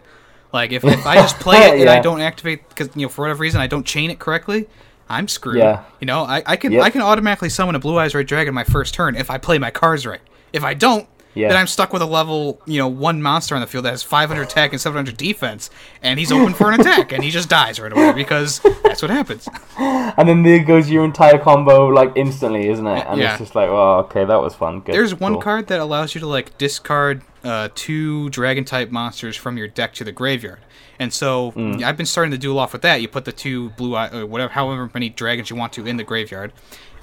[0.54, 3.23] like if, if I just play it and I don't activate because you know for
[3.23, 4.67] whatever reason I don't chain it correctly,
[5.10, 5.58] I'm screwed.
[5.58, 5.84] Yeah.
[6.00, 6.84] You know I, I can Yep.
[6.84, 9.58] I can automatically summon a blue eyes red dragon my first turn if I play
[9.60, 10.22] my cards right.
[10.54, 11.08] If I don't.
[11.38, 11.50] Yeah.
[11.50, 14.02] Then I'm stuck with a level, you know, one monster on the field that has
[14.04, 15.70] 500 attack and 700 defense,
[16.02, 19.12] and he's open for an attack, and he just dies right away because that's what
[19.12, 19.50] happens.
[19.78, 23.06] and then there goes your entire combo like instantly, isn't it?
[23.06, 23.32] And Yeah.
[23.32, 24.80] it's just like, oh, okay, that was fun.
[24.80, 24.96] Good.
[24.96, 25.41] There's one cool.
[25.41, 29.93] card that allows you to like discard uh, two dragon type monsters from your deck
[29.93, 30.60] to the graveyard.
[30.99, 31.84] And so Mm.
[31.84, 33.01] I've been starting to duel off with that.
[33.01, 35.97] You put the two blue eye, or whatever, however many dragons you want to in
[35.97, 36.51] the graveyard,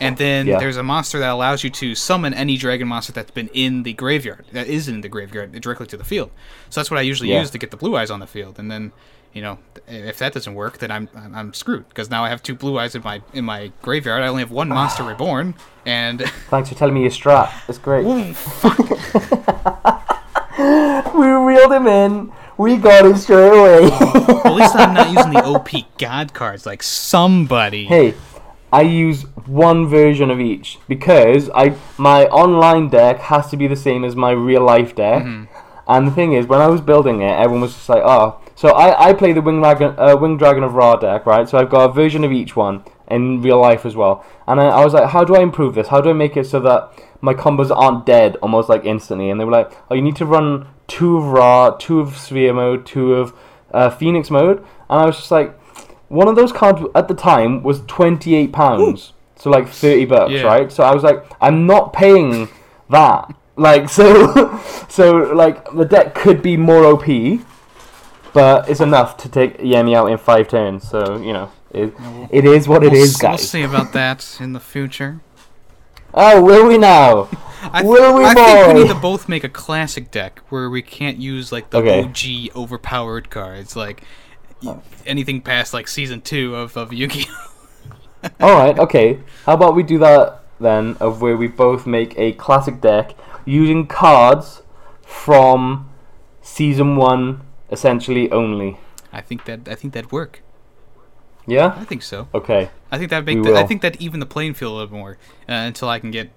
[0.00, 0.58] and then Yeah.
[0.58, 3.92] there's a monster that allows you to summon any dragon monster that's been in the
[3.92, 6.30] graveyard, that is in the graveyard, directly to the field.
[6.70, 7.40] So that's what I usually Yeah.
[7.40, 8.58] use to get the blue eyes on the field.
[8.58, 8.92] And then,
[9.34, 12.54] you know, if that doesn't work, then I'm I'm- screwed because now I have two
[12.54, 14.22] blue eyes in my in my graveyard.
[14.22, 15.54] I only have one monster reborn,
[15.86, 17.50] and Thanks for telling me your strat.
[17.68, 18.04] It's great.
[18.06, 18.34] Ooh.
[21.14, 22.32] we reeled him in.
[22.58, 23.80] We got him straight away.
[23.88, 27.84] Well, at least I'm not using the OP God cards like somebody.
[27.86, 28.14] hey,
[28.72, 33.76] I use one version of each because I my online deck has to be the
[33.76, 35.24] same as my real life deck.
[35.88, 38.68] And the thing is, when I was building it, everyone was just like, "Oh." So
[38.68, 41.48] I, I play the Wing Dragon uh, Wing Dragon of Ra deck, right?
[41.48, 44.24] So I've got a version of each one in real life as well.
[44.46, 45.88] And I, I was like, "How do I improve this?
[45.88, 46.92] How do I make it so that
[47.22, 50.26] my combos aren't dead almost like instantly?" And they were like, "Oh, you need to
[50.26, 53.32] run two of Ra, two of Sphere mode, two of
[53.72, 54.58] uh, Phoenix mode."
[54.90, 55.58] And I was just like,
[56.08, 60.32] one of those cards at the time was twenty eight pounds, so like thirty bucks,
[60.32, 60.42] Yeah.
[60.42, 60.70] right?
[60.70, 62.48] So I was like, I'm not paying
[62.90, 63.34] that.
[63.54, 64.58] Like so,
[64.88, 67.04] so like the deck could be more OP,
[68.32, 70.88] but it's enough to take Yemmy out in five turns.
[70.88, 71.92] So you know, it,
[72.30, 75.20] it is what it we'll, is, s- we'll see about that in the future.
[76.14, 77.28] Oh, will we now?
[77.62, 80.82] I, Will we, I think we need to both make a classic deck where we
[80.82, 82.02] can't use like the Okay.
[82.02, 84.02] OG overpowered cards, like
[84.62, 84.82] y- oh.
[85.06, 88.30] anything past like season two of, of Yu-Gi-Oh.
[88.40, 89.20] All right, okay.
[89.46, 93.86] How about we do that then, of where we both make a classic deck using
[93.86, 94.62] cards
[95.06, 95.88] from
[96.40, 98.78] season one, essentially only.
[99.12, 100.42] I think that I think that'd work.
[101.46, 101.74] Yeah.
[101.76, 102.28] I think so.
[102.34, 102.70] Okay.
[102.90, 105.18] I think that make the, I think that even the playing field a little more
[105.48, 106.30] uh, until I can get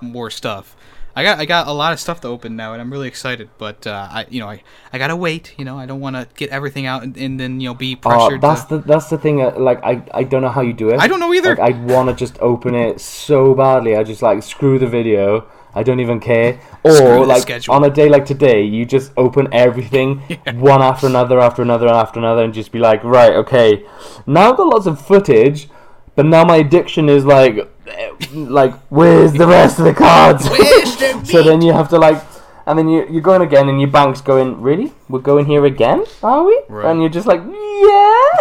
[0.00, 0.76] more stuff.
[1.14, 3.50] I got I got a lot of stuff to open now, and I'm really excited.
[3.58, 4.62] But uh, I you know I,
[4.92, 5.54] I gotta wait.
[5.58, 7.96] You know I don't want to get everything out and, and then you know be
[8.04, 8.40] Oh, pressured.
[8.40, 9.42] that's to, the that's the thing.
[9.42, 10.98] Uh, like I I don't know how you do it.
[10.98, 11.56] I don't know either.
[11.56, 13.94] Like I want to just open it so badly.
[13.96, 15.46] I just like screw the video.
[15.74, 16.60] I don't even care.
[16.84, 17.74] Or like schedule.
[17.74, 20.18] on a day like today, you just open everything
[20.54, 23.84] one after another, after another, after another, and just be like, right, okay.
[24.26, 25.68] Now I've got lots of footage,
[26.16, 27.56] but now my addiction is like,
[27.86, 30.44] eh, like, where's the rest of the cards?
[30.44, 32.20] The so then you have to like.
[32.66, 34.92] And then you, you're going again, and your bank's going, really?
[35.08, 36.04] We're going here again?
[36.22, 36.62] Are we?
[36.68, 36.90] Right.
[36.90, 38.32] And you're just like, yeah!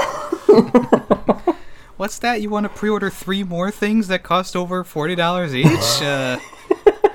[1.97, 2.41] What's that?
[2.41, 6.01] You want to pre-order three more things that cost over forty dollars each?
[6.01, 6.39] Uh,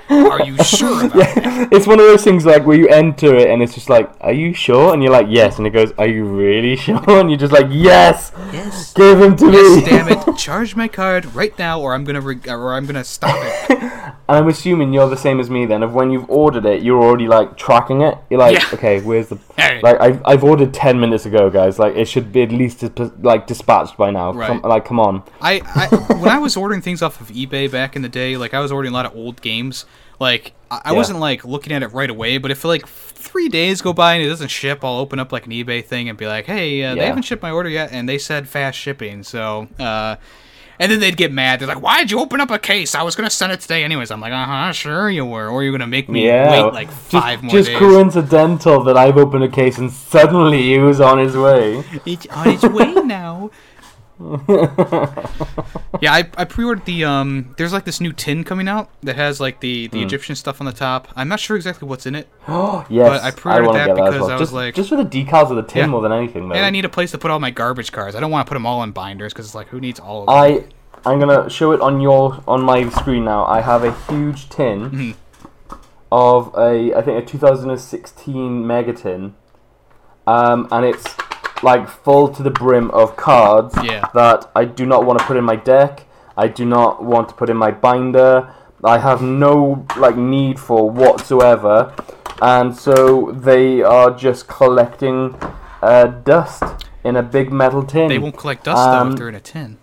[0.09, 1.69] are you sure about that?
[1.71, 4.31] it's one of those things like where you enter it and it's just like, "Are
[4.31, 7.39] you sure?" And you're like, "Yes," and it goes, "Are you really sure?" And you're
[7.39, 8.93] just like, "Yes, Yes.
[8.93, 10.37] give him to Yes, me." damn it!
[10.37, 13.35] Charge my card right now, or I'm gonna re- or I'm gonna stop
[13.69, 13.71] it.
[14.29, 15.83] And I'm assuming you're the same as me then.
[15.83, 18.17] Of when you've ordered it, you're already like tracking it.
[18.29, 18.65] You're like, Yeah.
[18.73, 19.83] "Okay, where's the?" Alright.
[19.83, 21.79] Like I've I've ordered ten minutes ago, guys.
[21.79, 24.33] Like it should be at least dis- like dispatched by now.
[24.33, 24.47] Right.
[24.47, 25.23] Come, like, come on.
[25.41, 28.53] I, I when I was ordering things off of eBay back in the day, like
[28.53, 29.85] I was ordering a lot of old games.
[30.19, 30.97] Like I, I Yeah.
[30.97, 34.23] wasn't like looking at it right away, but if like three days go by and
[34.23, 36.95] it doesn't ship, I'll open up like an eBay thing and be like, "Hey, uh,
[36.95, 39.23] they haven't shipped my order yet," and they said fast shipping.
[39.23, 40.15] So, uh,
[40.79, 41.59] and then they'd get mad.
[41.59, 42.95] They're like, "Why'd you open up a case?
[42.95, 45.63] I was gonna send it today anyways." I'm like, "Uh huh, sure you were," or
[45.63, 46.51] you're gonna make me Yeah.
[46.65, 47.77] wait like just, five more just days.
[47.79, 51.83] coincidental that I've opened a case and suddenly he was on his way.
[52.05, 53.51] It's on its way now.
[56.01, 57.53] yeah, I, I pre-ordered the um.
[57.57, 60.65] There's like this new tin coming out that has like the the Egyptian stuff on
[60.65, 61.07] the top.
[61.15, 63.95] I'm not sure exactly what's in it, Oh yes, but I pre-ordered wanna that get
[63.95, 64.29] because well.
[64.29, 65.87] I was just, like- just for the decals of the tin Yeah.
[65.87, 66.55] more than anything, though.
[66.55, 68.15] and I need a place to put all my garbage cards.
[68.15, 70.21] I don't want to put them all in binders because it's like who needs all
[70.21, 70.35] of them?
[70.35, 73.45] I I'm gonna show it on your on my screen now.
[73.45, 75.15] I have a huge tin Mhm.
[76.11, 79.33] of a I think a 2016 Megatin,
[80.25, 81.05] um, and it's
[81.63, 84.07] like full to the brim of cards Yeah.
[84.13, 86.03] that I do not want to put in my deck.
[86.37, 88.53] I do not want to put in my binder.
[88.83, 91.93] I have no like need for whatsoever,
[92.41, 95.35] and so they are just collecting
[95.81, 96.63] uh, dust
[97.03, 98.07] in a big metal tin.
[98.09, 99.77] they won't collect dust though um, if they're in a tin.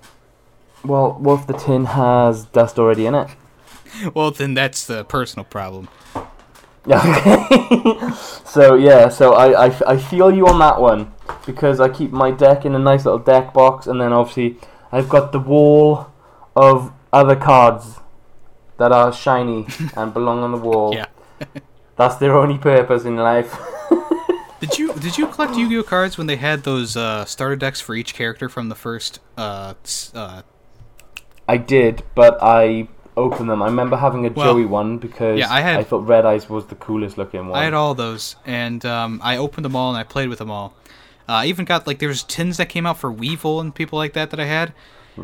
[0.85, 3.29] Well, what if the tin has dust already in it?
[4.13, 5.89] Well, then that's the personal problem.
[6.87, 8.11] Okay.
[8.45, 11.13] so yeah, so I, I, I feel you on that one
[11.47, 14.59] because I keep my deck in a nice little deck box, and then obviously
[14.93, 16.13] I've got the wall
[16.55, 18.01] of other cards
[18.79, 19.67] that are shiny
[19.97, 20.95] and belong on the wall.
[20.95, 21.07] Yeah.
[21.97, 23.57] That's their only purpose in life.
[24.61, 27.95] Did you did you collect Yu-Gi-Oh cards when they had those uh, starter decks for
[27.95, 29.75] each character from the first uh,
[30.15, 30.43] uh,
[31.47, 33.63] I did, but I opened them.
[33.63, 36.49] I remember having a Well, Joey one because yeah, I had- I thought Red Eyes
[36.49, 37.59] was the coolest looking one.
[37.59, 40.51] I had all those, and um, I opened them all and I played with them
[40.51, 40.75] all.
[41.29, 44.13] Uh, I even got like there's tins that came out for Weevil and people like
[44.15, 44.75] that that I had,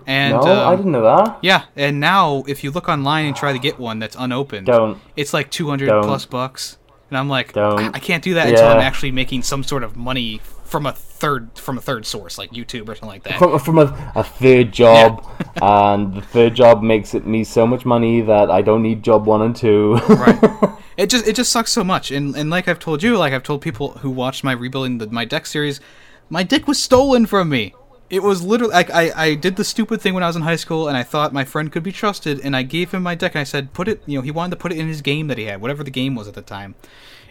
[0.06, 1.38] and no, um, I didn't know that.
[1.42, 4.98] yeah, and now if you look online and try to get one that's unopened, Don't.
[5.16, 6.02] it's like 200 Don't.
[6.04, 6.78] plus bucks,
[7.10, 9.94] and I'm like, I, I can't do that until I'm actually making some sort of
[9.96, 10.40] money
[10.70, 13.38] from a third from a third source like YouTube or something like that.
[13.38, 15.28] from, from a, a third job,
[15.62, 19.26] and the third job makes it me so much money that I don't need job
[19.26, 19.96] one and two.
[20.08, 20.70] right.
[20.96, 23.42] It just it just sucks so much, and and like I've told you, like I've
[23.42, 25.80] told people who watched my rebuilding the, my deck series,
[26.28, 27.72] my deck was stolen from me.
[28.10, 30.56] It was literally like I, I did the stupid thing when I was in high
[30.56, 33.34] school, and I thought my friend could be trusted, and I gave him my deck,
[33.34, 35.28] and I said, put it, you know, he wanted to put it in his game
[35.28, 36.74] that he had, whatever the game was at the time,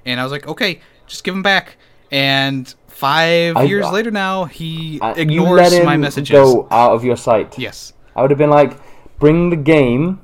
[0.03, 1.77] and I was like, okay, just give him back.
[2.11, 6.31] And five I- years later now, he Uh, you ignores my messages.
[6.31, 7.57] go out of your sight.
[7.57, 8.73] Yes, I would have been like,
[9.19, 10.19] bring the game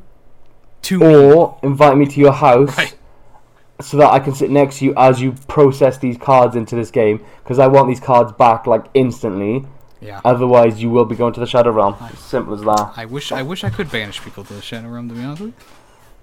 [0.84, 1.06] to me.
[1.06, 2.96] or invite me to your house Right.
[3.82, 6.92] so that I can sit next to you as you process these cards into this
[6.92, 9.66] game because I want these cards back like instantly.
[10.02, 10.22] Yeah.
[10.24, 11.96] Otherwise, you will be going to the Shadow Realm.
[12.18, 12.94] Simple as that.
[12.96, 15.10] I wish I wish I could banish people to the Shadow Realm.
[15.10, 15.54] To be honest with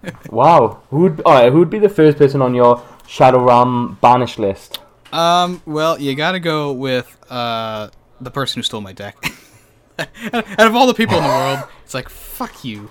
[0.05, 0.13] you.
[0.31, 0.79] Wow.
[0.91, 1.23] Who would?
[1.27, 1.51] All right.
[1.51, 4.79] Who would be the first person on your Shadow Realm banish list?
[5.13, 7.91] Um, well, you gotta go with uh
[8.21, 9.17] the person who stole my deck.
[10.33, 12.91] Out of all the people in the world, it's like fuck you.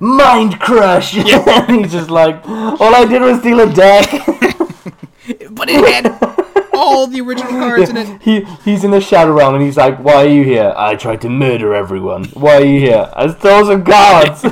[0.00, 1.16] mind crush.
[1.16, 4.08] and he's just like, all I did was steal a deck.
[5.52, 6.18] But it had
[6.74, 8.20] all the original cards in it.
[8.22, 10.74] he he's in the shadow realm and he's like, why are you here?
[10.76, 12.24] I tried to murder everyone.
[12.30, 13.08] Why are you here?
[13.14, 14.44] I stole some cards.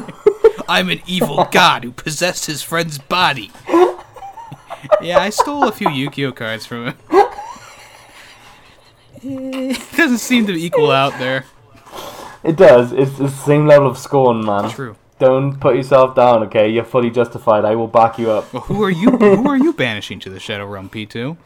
[0.68, 3.50] I'm an evil god who possessed his friend's body.
[5.00, 6.94] Yeah, I stole a few Yu-Gi-Oh cards from him.
[9.22, 11.44] it doesn't seem to equal out there.
[12.42, 12.92] it does.
[12.92, 14.70] It's the same level of scorn, man.
[14.70, 14.96] True.
[15.18, 16.68] Don't put yourself down, okay?
[16.70, 17.64] You're fully justified.
[17.66, 18.50] I will back you up.
[18.54, 19.10] Well, who are you?
[19.10, 21.36] Who are you banishing to the Shadow Realm, P2?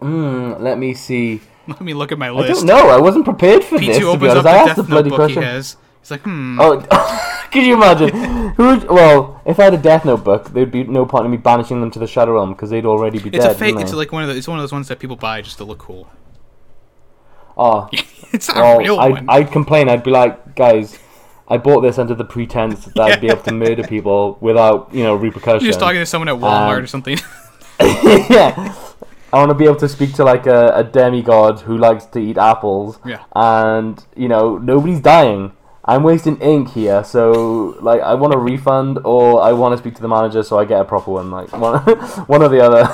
[0.00, 1.42] Hmm, let me see.
[1.66, 2.50] Let me look at my list.
[2.50, 2.88] I don't know.
[2.88, 3.96] I wasn't prepared for P2 this.
[3.98, 5.42] To be opens up the I asked Death the bloody Notebook question.
[5.42, 5.76] he has.
[6.04, 6.58] He's like, hmm.
[6.60, 8.10] Oh, could you imagine?
[8.56, 8.62] Who?
[8.62, 11.38] Would, well, if I had a Death Note book, there'd be no point in me
[11.38, 13.36] banishing them to the Shadow Realm because they'd already be dead.
[13.36, 13.56] It's dead.
[13.56, 13.76] a fake.
[13.80, 14.36] It's like one of the.
[14.36, 16.10] It's one of those ones that people buy just to look cool.
[17.56, 17.88] oh,
[18.32, 19.30] it's not a real I'd, one.
[19.30, 19.88] I'd complain.
[19.88, 20.98] I'd be like, guys,
[21.48, 25.04] I bought this under the pretense that I'd be able to murder people without, you
[25.04, 25.62] know, repercussions.
[25.62, 27.18] You're just talking to someone at Walmart Um, or something.
[27.80, 28.74] yeah.
[29.32, 32.18] I want to be able to speak to like a, a demigod who likes to
[32.18, 32.98] eat apples.
[33.06, 33.24] Yeah.
[33.34, 35.52] And you know nobody's dying.
[35.86, 39.94] I'm wasting ink here, so like I want a refund or I want to speak
[39.96, 41.30] to the manager so I get a proper one.
[41.30, 41.80] Like one,
[42.26, 42.88] one or the other.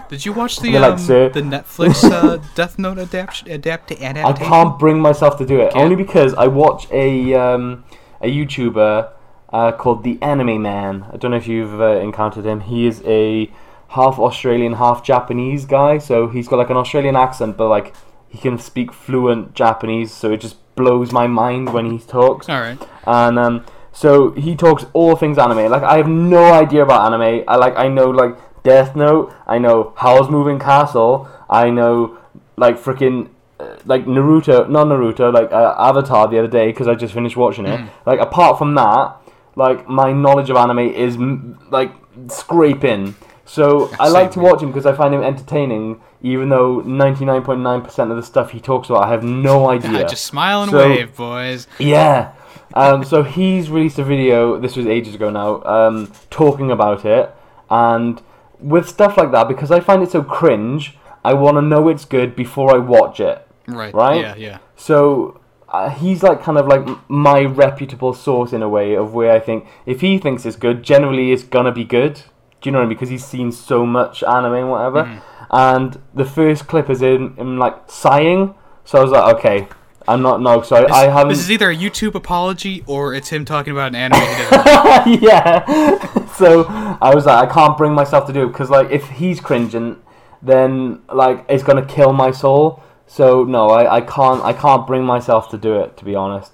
[0.08, 4.40] Did you watch the like, um, the Netflix uh, Death Note adapt adapt to adapt?
[4.40, 7.84] I can't bring myself to do it only because I watch a um,
[8.20, 9.10] a YouTuber
[9.52, 11.06] uh, called the Anime Man.
[11.12, 12.60] I don't know if you've uh, encountered him.
[12.60, 13.50] He is a
[13.88, 15.98] half Australian, half Japanese guy.
[15.98, 17.92] So he's got like an Australian accent, but like
[18.28, 20.12] he can speak fluent Japanese.
[20.12, 22.48] So it just blows my mind when he talks.
[22.48, 22.78] All right.
[23.06, 25.70] And um, so he talks all things anime.
[25.70, 27.44] Like I have no idea about anime.
[27.48, 29.34] I like I know like Death Note.
[29.46, 31.28] I know Howl's Moving Castle.
[31.50, 32.18] I know
[32.56, 36.94] like freaking uh, like Naruto, not Naruto, like uh, Avatar the other day because I
[36.94, 37.80] just finished watching it.
[38.04, 39.16] Like apart from that,
[39.54, 41.92] like my knowledge of anime is m- like
[42.28, 43.14] scraping.
[43.46, 47.42] So I like to watch him because I find him entertaining, even though ninety nine
[47.42, 50.06] point nine percent of the stuff he talks about I have no idea.
[50.08, 51.66] Just smile and So- wave, boys.
[51.78, 52.32] Yeah.
[52.74, 54.58] Um, so he's released a video.
[54.58, 55.62] This was ages ago now.
[55.62, 57.32] Um, talking about it,
[57.70, 58.20] and
[58.60, 62.04] with stuff like that, because I find it so cringe, I want to know it's
[62.04, 63.46] good before I watch it.
[63.66, 63.94] Right.
[63.94, 64.20] Right?
[64.20, 64.34] Yeah.
[64.34, 64.58] Yeah.
[64.76, 69.30] So uh, he's like kind of like my reputable source in a way of where
[69.32, 72.22] I think if he thinks it's good, generally it's gonna be good.
[72.66, 72.96] Do you know what I mean?
[72.96, 75.04] Because he's seen so much anime and whatever.
[75.04, 75.46] Mm-hmm.
[75.52, 78.56] And the first clip is in him like sighing.
[78.84, 79.68] So I was like, okay,
[80.08, 80.62] I'm not no.
[80.62, 81.28] So I, I haven't.
[81.28, 84.84] This is either a YouTube apology or it's him talking about an anime he doesn't
[84.84, 85.22] like.
[85.22, 86.26] yeah.
[86.34, 86.64] so
[87.00, 90.02] I was like, I can't bring myself to do it because like if he's cringing,
[90.42, 92.82] then like it's gonna kill my soul.
[93.06, 96.50] So no, I, I can't I can't bring myself to do it to be honest.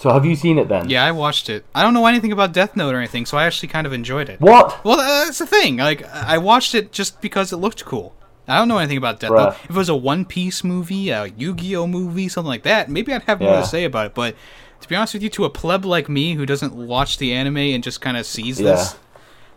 [0.00, 0.88] So have you seen it then?
[0.88, 1.62] Yeah, I watched it.
[1.74, 4.30] I don't know anything about Death Note or anything, so I actually kind of enjoyed
[4.30, 4.40] it.
[4.40, 4.82] What?
[4.82, 5.76] Well, that's the thing.
[5.76, 8.14] Like, I watched it just because it looked cool.
[8.48, 9.44] I don't know anything about Death Bruh.
[9.50, 9.56] Note.
[9.64, 13.24] If it was a One Piece movie, a Yu-Gi-Oh movie, something like that, maybe I'd
[13.24, 14.14] have more to say about it.
[14.14, 14.36] But
[14.80, 17.58] to be honest with you, to a pleb like me who doesn't watch the anime
[17.58, 18.70] and just kind of sees Yeah.
[18.70, 18.96] this,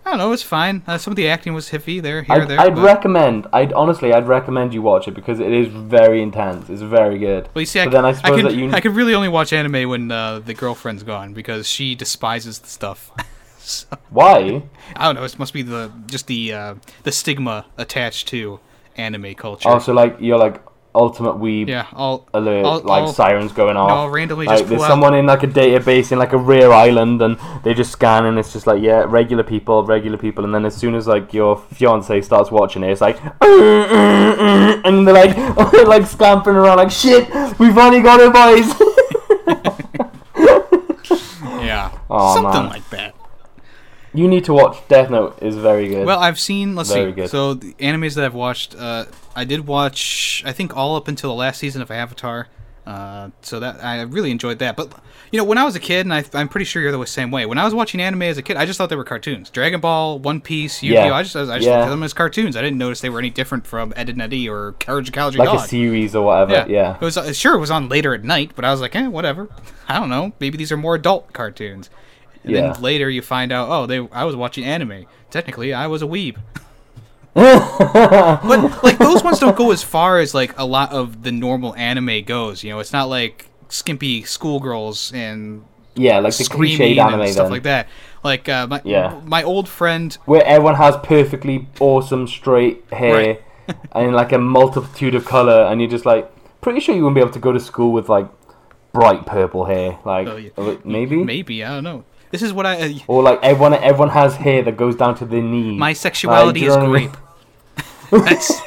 [0.05, 0.31] I don't know.
[0.33, 0.83] It's fine.
[0.85, 2.59] Uh, some of the acting was iffy there, here, I'd, there.
[2.59, 3.47] I'd but- recommend.
[3.53, 6.69] I'd honestly, I'd recommend you watch it because it is very intense.
[6.69, 7.47] It's very good.
[7.53, 8.71] Well, you see, I, then I I suppose could, that you.
[8.71, 12.67] I could really only watch anime when uh, the girlfriend's gone because she despises the
[12.67, 13.11] stuff.
[13.59, 14.63] so, Why?
[14.95, 15.23] I don't know.
[15.23, 18.59] It must be the just the uh, the stigma attached to
[18.97, 19.69] anime culture.
[19.69, 20.61] Also, like you're like
[20.95, 21.67] ultimate weeb.
[21.69, 23.89] yeah, all alert, I'll- like I'll- sirens going off.
[23.91, 26.37] I'll randomly like just there's pull out- someone in like a database in like a
[26.37, 30.43] rare island, and they just scan, and it's just like yeah, regular people, regular people,
[30.45, 35.13] and then as soon as like your fiance starts watching it, it's like, and they're
[35.13, 35.35] like
[35.87, 37.27] like scampering around like shit,
[37.59, 38.73] we've only got it, boys.
[41.63, 42.69] yeah, Aw, something man.
[42.69, 43.15] like that.
[44.13, 45.37] You need to watch Death Note.
[45.41, 46.05] is very good.
[46.05, 46.75] Well, I've seen.
[46.75, 47.15] Let's Very see.
[47.15, 47.29] good.
[47.29, 49.05] So the animes that I've watched, uh,
[49.35, 50.43] I did watch.
[50.45, 52.47] I think all up until the last season of Avatar.
[52.85, 54.75] Uh, so that I really enjoyed that.
[54.75, 54.91] But
[55.31, 57.31] you know, when I was a kid, and I, I'm pretty sure you're the same
[57.31, 57.45] way.
[57.45, 59.49] When I was watching anime as a kid, I just thought they were cartoons.
[59.49, 61.05] Dragon Ball, One Piece, Yu-Gi-Oh.
[61.05, 61.13] Yeah.
[61.13, 61.77] I just, I just Yeah.
[61.77, 62.57] looked at them as cartoons.
[62.57, 65.39] I didn't notice they were any different from Ed and Eddie or Courage the Cowardly
[65.39, 65.63] like Dog.
[65.63, 66.51] a series or whatever.
[66.51, 66.95] yeah, Yeah.
[66.95, 69.07] It was uh, sure it was on later at night, but I was like, eh,
[69.07, 69.47] whatever.
[69.87, 70.33] I don't know.
[70.41, 71.89] Maybe these are more adult cartoons.
[72.43, 72.61] And Yeah.
[72.73, 75.05] then later you find out, oh, they I was watching anime.
[75.31, 76.37] Technically, I was a weeb.
[77.35, 81.75] But like those ones don't go as far as like a lot of the normal
[81.75, 82.63] anime goes.
[82.63, 85.63] You know, it's not like skimpy schoolgirls and
[85.95, 87.87] yeah, like the screaming cliched anime and stuff then, like that.
[88.23, 89.19] Like uh, my Yeah.
[89.25, 90.15] my old friend.
[90.25, 93.39] where everyone has perfectly awesome straight hair
[93.93, 96.29] and like a multitude of color, and you're just like
[96.61, 98.27] pretty sure you wouldn't be able to go to school with like
[98.91, 100.49] bright purple hair, like Oh, yeah.
[100.57, 102.03] uh, maybe, Maybe I don't know.
[102.33, 102.81] This is what I.
[102.81, 105.77] Uh, or like everyone everyone has hair that goes down to their knees.
[105.77, 107.15] my sexuality you is grape.
[108.09, 108.51] That's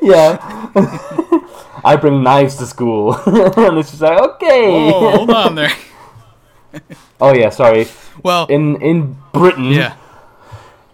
[0.00, 0.70] yeah.
[1.84, 4.70] I bring knives to school, and it's just like okay.
[4.70, 5.72] Whoa, hold on there.
[7.20, 7.88] oh yeah, sorry.
[8.22, 9.96] Well, In in Britain, yeah.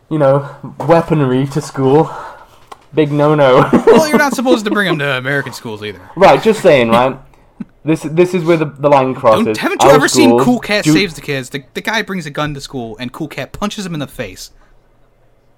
[0.09, 0.49] you know,
[0.89, 2.11] weaponry to school,
[2.95, 3.69] big no no.
[3.87, 6.01] Well, you're not supposed to bring them to American schools either.
[6.17, 7.19] right, just saying, right.
[7.85, 9.45] This this is where the, the line crosses.
[9.47, 11.49] Don't, haven't you Our ever seen Cool Cat do- Saves the Kids?
[11.51, 14.07] The, the guy brings a gun to school, and Cool Cat punches him in the
[14.07, 14.51] face.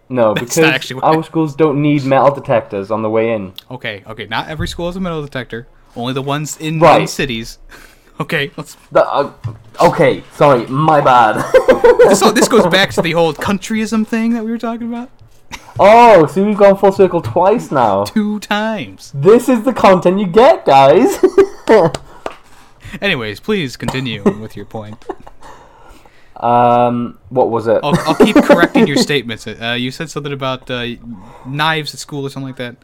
[0.08, 3.32] No, That's because not actually what- our schools don't need metal detectors on the way
[3.32, 3.54] in.
[3.70, 4.26] Okay, okay.
[4.26, 5.66] Not every school has a metal detector.
[5.96, 7.08] Only the ones in, Right.
[7.08, 7.58] cities.
[8.20, 8.76] Okay, let's.
[8.92, 9.32] The, uh,
[9.80, 11.42] okay, sorry, my bad.
[12.14, 15.08] So this goes back to the old countryism thing that we were talking about
[15.80, 18.04] oh, so we've gone full circle twice now.
[18.04, 19.12] two times.
[19.14, 21.18] This is the content you get, guys.
[23.00, 25.04] Anyways, please continue with your point.
[26.36, 27.80] um, what was it?
[27.82, 29.46] I'll, I'll keep correcting your statements.
[29.46, 30.86] Uh, you said something about uh,
[31.46, 32.76] knives at school or something like that.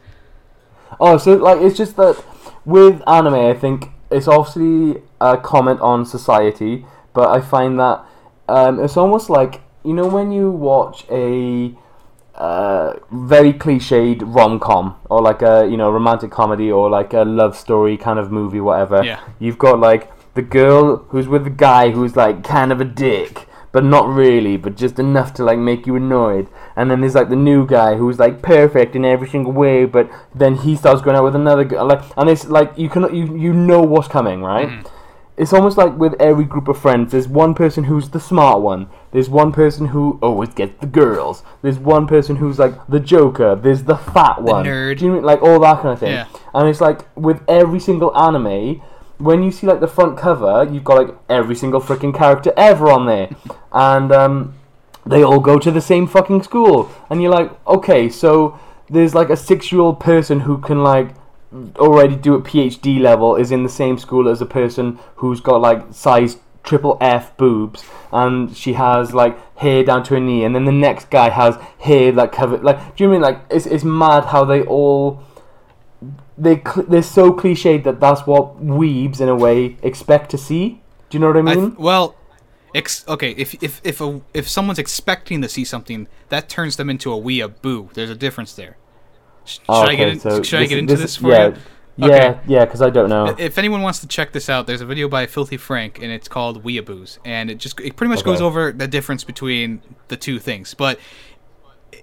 [0.99, 2.23] Oh, so like it's just that
[2.65, 8.03] with anime, I think it's obviously a comment on society, but I find that
[8.47, 11.75] um, it's almost like you know when you watch a
[12.39, 17.23] uh, very cliched rom com or like a you know romantic comedy or like a
[17.23, 19.03] love story kind of movie, whatever.
[19.03, 19.19] Yeah.
[19.39, 23.45] You've got like the girl who's with the guy who's like kind of a dick.
[23.71, 26.47] But not really, but just enough to like make you annoyed.
[26.75, 30.09] And then there's like the new guy who's like perfect in every single way, but
[30.33, 31.85] then he starts going out with another girl.
[31.85, 34.83] Like, and it's like you can you you know what's coming, right?
[35.39, 38.89] It's almost like with every group of friends, there's one person who's the smart one.
[39.11, 41.43] There's one person who always gets the girls.
[41.61, 43.55] There's one person who's like the joker.
[43.55, 44.65] There's the fat one.
[44.65, 44.97] nerd.
[44.97, 46.11] Do you mean like all that kind of thing?
[46.11, 46.27] Yeah.
[46.53, 48.81] And it's like with every single anime,
[49.17, 52.91] when you see like the front cover, you've got like every single freaking character ever
[52.91, 53.29] on there,
[53.71, 54.55] and um,
[55.05, 58.59] they all go to the same fucking school, and you're like, okay, so
[58.89, 61.15] there's like a six-year-old person who can like
[61.77, 65.61] already do a PhD level is in the same school as a person who's got
[65.61, 70.53] like size triple F boobs and she has like hair down to her knee and
[70.53, 73.83] then the next guy has hair like covered like do you mean like it's, it's
[73.83, 75.23] mad how they all
[76.37, 80.81] they cl- they're so cliched that that's what weebs in a way expect to see
[81.09, 82.15] do you know what I I mean th- well,
[82.75, 83.31] ex- okay.
[83.31, 87.17] If if if a, if someone's expecting to see something, that turns them into a
[87.17, 87.93] weeaboo.
[87.93, 88.77] There's a difference there.
[89.49, 91.55] Sh- Should oh, I get in, so Should I get into this, for yeah, you?
[91.97, 92.39] yeah Okay.
[92.47, 95.09] yeah because I don't know If anyone wants to check this out, there's a video
[95.09, 98.71] by Filthy Frank, and it's called Weeaboos, and it just it pretty much goes over
[98.71, 100.73] the difference between the two things.
[100.73, 100.99] But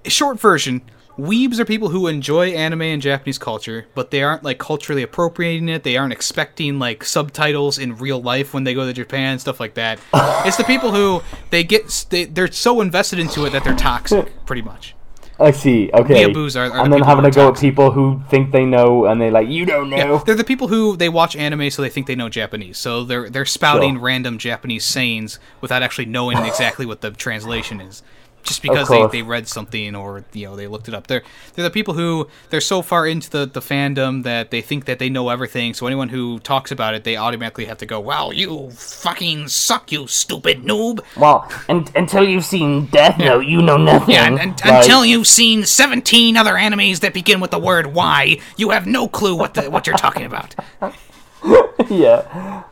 [0.06, 0.82] short version,
[1.18, 5.68] weebs are people who enjoy anime and Japanese culture, but they aren't like culturally appropriating
[5.68, 5.82] it.
[5.82, 9.74] They aren't expecting like subtitles in real life when they go to Japan, stuff like
[9.74, 9.98] that.
[10.44, 14.44] it's the people who they get they, they're so invested into it that they're toxic,
[14.46, 14.95] pretty much.
[15.38, 15.90] I see.
[15.92, 16.24] Okay.
[16.24, 19.04] Weeaboos are- are the and then having to go at people who think they know,
[19.04, 21.82] and they're like, "You don't know." Yeah, they're the people who they watch anime so
[21.82, 22.78] they think they know Japanese.
[22.78, 24.02] So they're they're spouting Sure.
[24.02, 28.02] random Japanese sayings without actually knowing exactly what the translation is.
[28.46, 31.08] Just because they, they read something or you know they looked it up.
[31.08, 31.22] They're
[31.54, 34.98] they're the people who they're so far into the, the fandom that they think that
[34.98, 35.74] they know everything.
[35.74, 39.90] So anyone who talks about it, they automatically have to go, "Wow, you fucking suck,
[39.90, 44.14] you stupid noob!" Well, and, until you've seen Death Note, you know nothing.
[44.14, 48.38] Yeah, and, and, until you've seen seventeen other animes that begin with the word "Y,"
[48.56, 50.54] you have no clue what the what you're talking about.
[51.90, 52.62] yeah.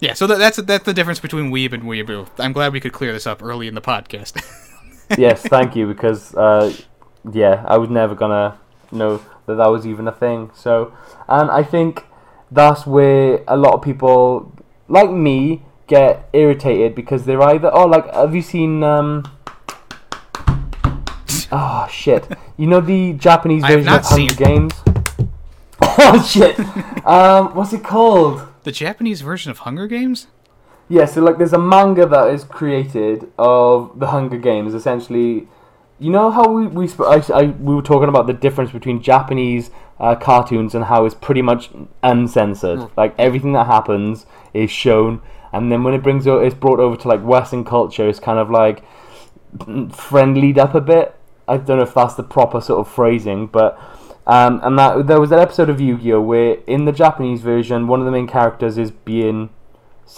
[0.00, 2.28] Yeah, so that's that's the difference between weeb and weeaboo.
[2.38, 4.42] I'm glad we could clear this up early in the podcast.
[5.18, 6.72] yes, thank you because uh,
[7.32, 8.58] yeah, I was never gonna
[8.90, 10.50] know that that was even a thing.
[10.54, 10.94] So,
[11.28, 12.04] and I think
[12.50, 14.52] that's where a lot of people
[14.88, 19.24] like me get irritated because they're either oh like have you seen um
[21.50, 24.72] oh shit you know the Japanese version of Hunger Games
[25.82, 26.58] oh shit
[27.04, 30.26] um what's it called the Japanese version of Hunger Games?
[30.90, 34.74] Yeah, so like there's a manga that is created of the Hunger Games.
[34.74, 35.46] Essentially,
[36.00, 39.00] you know how we we sp- I, I, we were talking about the difference between
[39.00, 39.70] Japanese
[40.00, 41.70] uh, cartoons and how it's pretty much
[42.02, 42.90] uncensored.
[42.96, 45.22] Like everything that happens is shown,
[45.52, 48.40] and then when it brings o- it's brought over to like Western culture, it's kind
[48.40, 48.82] of like
[49.92, 51.14] friendlied up a bit.
[51.46, 53.78] I don't know if that's the proper sort of phrasing, but
[54.26, 58.00] um, and that there was an episode of Yu-Gi-Oh where in the Japanese version, one
[58.00, 59.50] of the main characters is being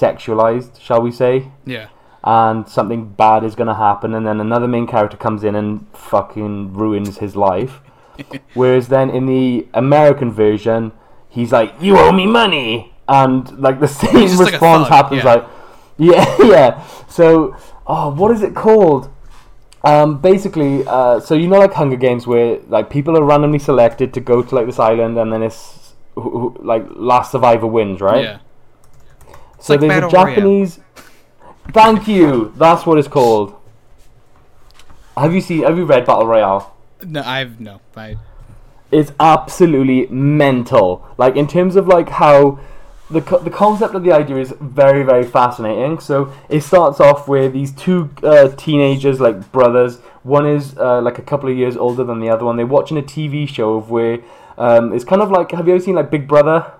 [0.01, 1.87] sexualized, shall we say, Yeah.
[2.25, 5.87] and something bad is going to happen, and then another main character comes in and
[5.93, 7.81] fucking ruins his life.
[8.55, 10.93] Whereas then in the American version,
[11.29, 15.25] he's like, "You owe me money," and like the same like response thug, happens.
[15.25, 15.33] yeah.
[15.35, 15.45] Like,
[15.99, 16.87] yeah, yeah.
[17.09, 19.09] So, oh, what is it called?
[19.85, 24.15] Um, basically, uh, so you know, like Hunger Games, where like people are randomly selected
[24.15, 28.01] to go to like this island, and then it's who, who, like last survivor wins,
[28.01, 28.23] right?
[28.25, 28.39] Yeah.
[29.63, 30.35] So like there's a Battle Royale.
[30.35, 30.81] Japanese.
[31.71, 32.53] Thank you.
[32.57, 33.55] That's what it's called.
[35.17, 35.63] Have you seen?
[35.63, 36.75] Have you read Battle Royale?
[37.07, 37.81] No, I've no.
[37.97, 38.19] I
[38.91, 41.07] It's absolutely mental.
[41.17, 42.59] Like in terms of like how
[43.09, 46.01] the co- the concept of the idea is very very fascinating.
[46.01, 49.99] So it starts off with these two uh, teenagers, like brothers.
[50.25, 52.57] One is uh, like a couple of years older than the other one.
[52.57, 54.19] They're watching a TV show of where
[54.59, 55.53] um, it's kind of like.
[55.53, 56.73] Have you ever seen like Big Brother?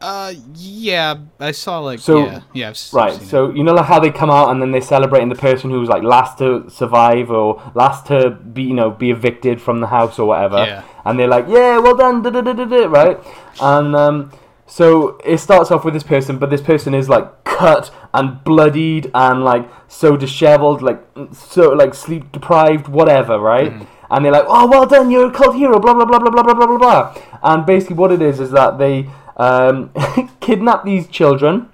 [0.00, 3.22] Uh yeah, I saw like So- yeah yeah I've, s- I've Right.
[3.22, 3.26] it.
[3.26, 5.88] So you know like how they come out and then they're celebrating the person who's
[5.88, 10.18] like last to survive or last to be you know be evicted from the house
[10.18, 10.64] or whatever.
[10.66, 10.82] Yeah.
[11.06, 13.18] And they're like, yeah, well done, da da da da da, right?
[13.60, 14.32] And um,
[14.66, 19.10] so it starts off with this person, but this person is like cut and bloodied
[19.14, 23.72] and like so disheveled, like so like sleep deprived, whatever, right?
[24.10, 26.42] And they're like, oh, well done, you're a cult hero, blah blah blah blah blah
[26.42, 27.14] blah blah blah blah.
[27.42, 29.90] And basically, what it is is that they um,
[30.40, 31.68] kidnap these children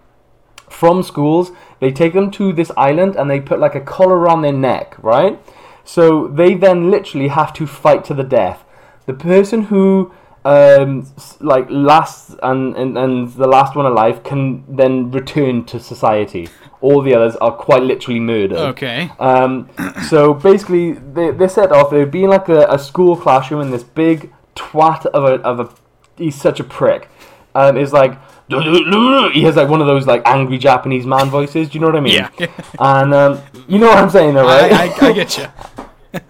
[0.69, 1.53] from schools.
[1.81, 4.97] They take them to this island and they put like a collar around their neck,
[5.03, 5.39] right?
[5.85, 8.65] So they then literally have to fight to the death.
[9.07, 11.07] The person who um
[11.41, 16.49] like lasts and, and and the last one alive can then return to society.
[16.81, 18.57] All the others are quite literally murdered.
[18.59, 19.11] okay.
[19.19, 19.69] Um,
[20.09, 21.91] so basically, they, they set off.
[21.91, 25.69] They'd be like a, a school classroom, in this big twat of a of a
[26.17, 27.10] he's such a prick.
[27.55, 28.17] Um, is like
[29.33, 31.69] he has like one of those like angry Japanese man voices.
[31.69, 32.15] Do you know what I mean?
[32.15, 32.47] Yeah.
[32.81, 34.73] And um, you know what I'm saying, though, right?
[34.73, 35.47] I, I get you.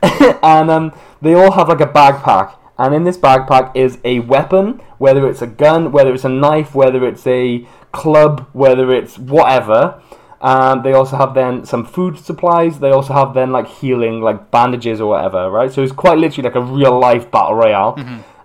[0.42, 0.92] and um,
[1.22, 5.40] they all have like a backpack, and in this backpack is a weapon, whether it's
[5.40, 10.02] a gun, whether it's a knife, whether it's a club, whether it's whatever.
[10.42, 12.80] Um, they also have then some food supplies.
[12.80, 15.70] They also have then like healing, like bandages or whatever, right?
[15.70, 17.94] So it's quite literally like a real life battle royale.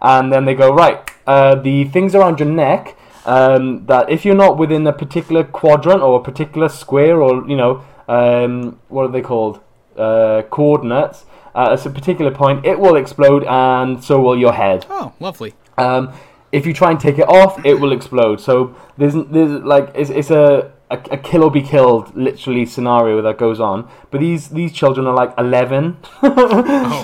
[0.06, 1.10] And then they go right.
[1.26, 2.96] Uh, the things around your neck.
[3.26, 7.56] Um, that if you're not within a particular quadrant or a particular square or you
[7.56, 9.62] know um, what are they called
[9.98, 11.26] uh, coordinates
[11.56, 14.86] uh, at a particular point, it will explode and so will your head.
[14.90, 15.54] Oh, lovely.
[15.78, 16.14] Um,
[16.52, 18.40] if you try and take it off, it will explode.
[18.40, 23.22] So there's there's like it's, it's a, a a kill or be killed literally scenario
[23.22, 23.90] that goes on.
[24.12, 25.98] But these these children are like eleven,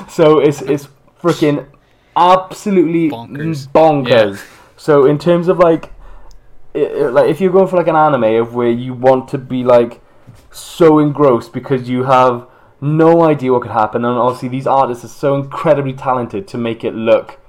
[0.09, 0.87] so it's it's
[1.21, 1.65] freaking
[2.15, 3.67] absolutely Bonkers.
[3.69, 4.35] bonkers.
[4.37, 4.43] Yeah.
[4.77, 5.91] So in terms of like,
[6.75, 9.37] i i- like if you're going for like an anime of where you want to
[9.37, 10.01] be like
[10.51, 12.47] so engrossed because you have
[12.79, 16.83] no idea what could happen, and obviously these artists are so incredibly talented to make
[16.83, 17.39] it look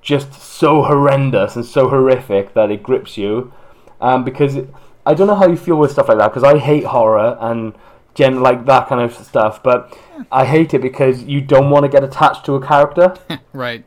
[0.00, 3.52] just so horrendous and so horrific that it grips you.
[4.00, 4.72] Um, because it,
[5.04, 7.74] I don't know how you feel with stuff like that because I hate horror and
[8.20, 9.96] gen like that kind of stuff, but
[10.30, 13.14] I hate it because you don't want to get attached to a character
[13.52, 13.82] Right.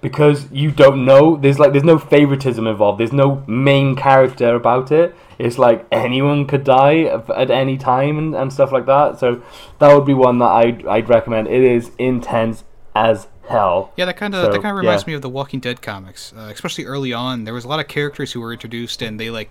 [0.00, 1.36] because you don't know.
[1.36, 2.98] There's like there's no favoritism involved.
[3.00, 5.14] There's no main character about it.
[5.38, 6.98] It's like anyone could die
[7.42, 9.18] at any time and, and stuff like that.
[9.18, 9.42] So
[9.80, 11.48] that would be one that I'd I'd recommend.
[11.48, 12.64] It is intense
[12.94, 13.92] as hell.
[13.96, 15.08] Yeah, that kind of So, that kind of reminds yeah.
[15.08, 17.44] me of the Walking Dead comics, uh, especially early on.
[17.44, 19.50] There was a lot of characters who were introduced, and they like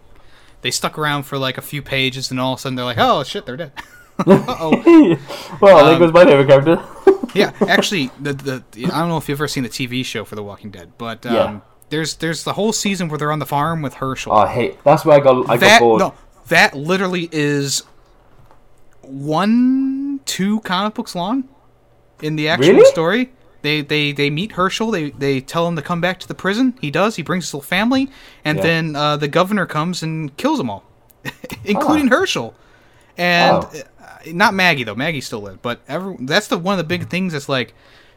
[0.62, 2.98] they stuck around for like a few pages, and all of a sudden they're like,
[3.00, 3.74] "Oh shit, they're dead."
[4.28, 5.18] oh.
[5.62, 6.84] well, there Um, goes my favorite character.
[7.36, 10.36] Yeah, actually, the, the I don't know if you've ever seen the TV show for
[10.36, 11.60] The Walking Dead, but um, Yeah.
[11.90, 14.32] there's there's the whole season where they're on the farm with Hershel.
[14.34, 14.78] oh, hey.
[14.84, 16.00] That's where I got I got bored.
[16.00, 16.14] no,
[16.50, 17.82] that literally is
[19.02, 21.46] one two comic books long
[22.22, 22.86] in the actual Really?
[22.86, 23.32] story.
[23.64, 24.92] They, they they meet Hershel.
[24.92, 26.78] They they tell him to come back to the prison.
[26.82, 27.16] He does.
[27.16, 28.10] He brings his whole family,
[28.46, 28.64] and Yeah.
[28.64, 30.84] then uh, the governor comes and kills them all,
[31.64, 32.54] including Hershel.
[33.18, 33.72] And Oh.
[34.28, 34.96] Not Maggie though.
[34.96, 37.34] Maggie still lived, but every, that's the one of the big things.
[37.34, 37.74] That's like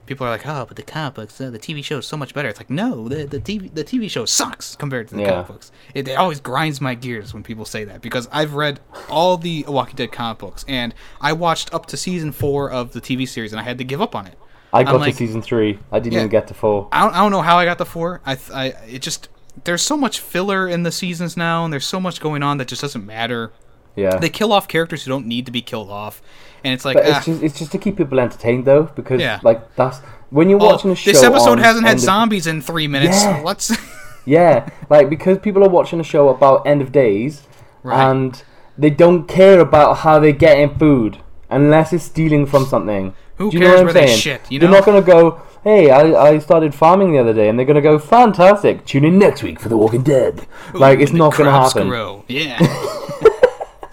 [0.06, 2.32] people are like, oh, but the comic books, uh, the TV show is so much
[2.32, 2.48] better.
[2.48, 5.30] It's like no, the the TV the TV show sucks compared to the Yeah.
[5.30, 5.72] comic books.
[5.94, 9.64] It, it always grinds my gears when people say that because I've read all the
[9.66, 13.52] Walking Dead comic books and I watched up to season four of the TV series
[13.52, 14.38] and I had to give up on it.
[14.72, 15.78] I got like- to season three.
[15.90, 16.18] I didn't Yeah.
[16.20, 16.88] even get to four.
[16.92, 18.20] I don't, I don't know how I got the four.
[18.26, 19.28] I, I it just
[19.64, 22.68] there's so much filler in the seasons now and there's so much going on that
[22.68, 23.52] just doesn't matter.
[23.96, 24.16] Yeah.
[24.18, 26.22] They kill off characters who don't need to be killed off,
[26.62, 29.40] and it's like ah, it's just it's just to keep people entertained though, because Yeah.
[29.42, 29.98] like that's
[30.30, 31.10] when you're oh, watching a show.
[31.10, 33.22] this episode on hasn't had End of- zombies in three minutes.
[33.24, 33.42] Yeah.
[33.44, 33.72] Let's
[34.26, 37.42] Yeah, like because people are watching a show about end of days,
[37.82, 38.10] Right.
[38.10, 38.42] and
[38.76, 41.18] they don't care about how they're getting food
[41.48, 43.14] unless it's stealing from something.
[43.36, 44.18] Who Do you know cares what I'm where they saying?
[44.18, 45.40] shit, you They're not gonna go.
[45.62, 48.84] "Hey, I, I started farming the other day," and they're gonna go, "Fantastic!
[48.84, 51.86] Tune in next week for The Walking Dead." like it's not gonna happen.
[51.88, 52.24] grow.
[52.28, 52.58] Yeah.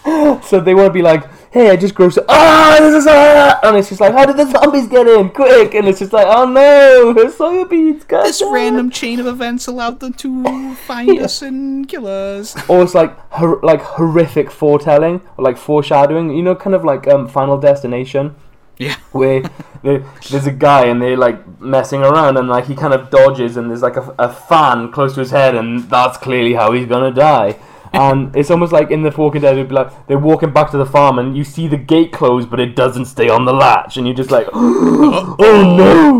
[0.43, 3.59] So they want to be like, "Hey, I just grew so ah, this is ah,"
[3.63, 5.29] and it's just like, "How did the zombies get in?
[5.29, 9.67] Quick!" And it's just like, "Oh no, soya beans, guys!" this random chain of events
[9.67, 12.55] allowed them to find us and kill us.
[12.69, 16.31] or it's like hor- like horrific foretelling or like foreshadowing.
[16.35, 18.35] You know, kind of like um, Final Destination.
[18.77, 18.95] Yeah.
[19.11, 19.43] where
[19.83, 23.55] there- there's a guy and they're like messing around and like he kind of dodges
[23.55, 26.87] and there's like a, a fan close to his head and that's clearly how he's
[26.87, 27.55] gonna die.
[27.93, 30.77] And it's almost like in the Walking Dead, it'd be like they're walking back to
[30.77, 33.97] the farm and you see the gate close, but it doesn't stay on the latch,
[33.97, 36.19] and you're just like, oh no!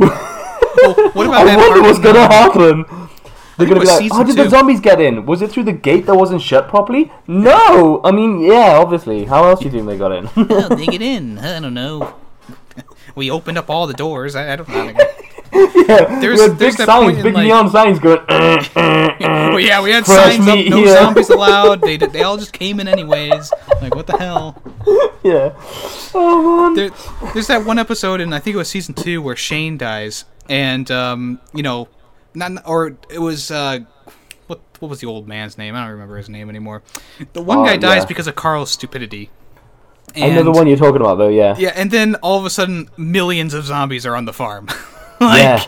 [0.86, 2.86] Oh, what about I that wonder what's gonna happen.
[3.58, 5.26] They're gonna be like, season how did the zombies get in?
[5.26, 7.12] Was it through the gate that wasn't shut properly?
[7.28, 8.02] No!
[8.04, 9.26] I mean, yeah, obviously.
[9.26, 10.26] How else do you think they got in?
[10.26, 11.40] How they get in?
[11.40, 12.16] I don't know.
[13.16, 14.36] We opened up all the doors.
[14.36, 14.92] I, I don't know.
[15.88, 18.20] yeah, There's- we had there's big signs, big like- neon signs going.
[18.28, 20.94] "Eh, eh, eh." well, yeah, we had signs up, no here.
[20.94, 21.82] zombies allowed.
[21.82, 23.52] They did- they all just came in anyways.
[23.82, 24.62] Like what the hell?
[25.24, 25.54] yeah.
[26.16, 26.76] Oh man.
[26.76, 26.90] There,
[27.34, 30.90] there's that one episode in I think it was season two where Shane dies, and
[30.90, 31.88] um, you know,
[32.34, 33.80] not or it was uh,
[34.48, 35.76] what what was the old man's name?
[35.76, 36.82] I don't remember his name anymore.
[37.34, 38.06] The one Oh, guy dies yeah.
[38.06, 39.30] because of Carl's stupidity.
[40.16, 41.30] I know the one you're talking about, though.
[41.30, 41.56] Yeah.
[41.58, 44.68] Yeah, and then all of a sudden, millions of zombies are on the farm.
[45.28, 45.66] like, yeah.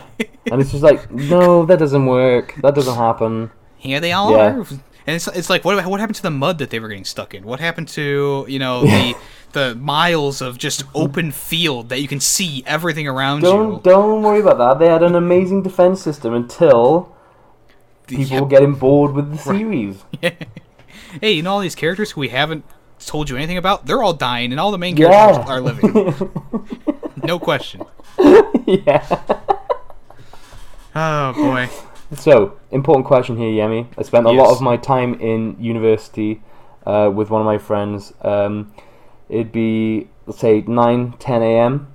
[0.50, 2.54] And it's just like, no, that doesn't work.
[2.62, 3.50] That doesn't happen.
[3.78, 4.56] here they all Yeah.
[4.58, 4.66] are.
[5.08, 7.32] And it's, it's like, what, what happened to the mud that they were getting stuck
[7.32, 7.44] in?
[7.44, 9.14] What happened to, you know, the
[9.52, 13.80] the miles of just open field that you can see everything around Don't you?
[13.84, 14.78] don't worry about that.
[14.80, 17.14] They had an amazing defense system until
[18.08, 18.40] people Yeah.
[18.40, 20.04] were getting bored with the series.
[21.20, 22.64] hey, you know all these characters who we haven't
[22.98, 23.86] told you anything about?
[23.86, 25.10] They're all dying, and all the main Yeah.
[25.10, 26.30] characters are living.
[27.26, 27.82] no question.
[28.66, 29.04] yeah.
[30.94, 31.68] Oh boy.
[32.14, 33.88] So, important question here, Yemmy.
[33.98, 36.40] I spent a lot of my time in university
[36.86, 38.12] uh, with one of my friends.
[38.22, 38.72] Um,
[39.28, 41.92] it'd be, let's say, 9, 10 a.m.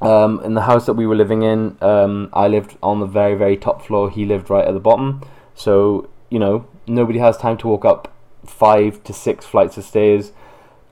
[0.00, 3.34] Um, in the house that we were living in, um, I lived on the very,
[3.34, 4.10] very top floor.
[4.10, 5.22] He lived right at the bottom.
[5.56, 8.14] So, you know, nobody has time to walk up
[8.46, 10.30] five to six flights of stairs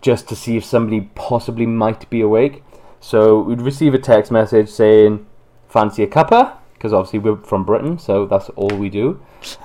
[0.00, 2.63] just to see if somebody possibly might be awake.
[3.04, 5.26] So, we'd receive a text message saying,
[5.68, 6.56] fancy a cuppa?
[6.72, 9.20] Because obviously we're from Britain, so that's all we do.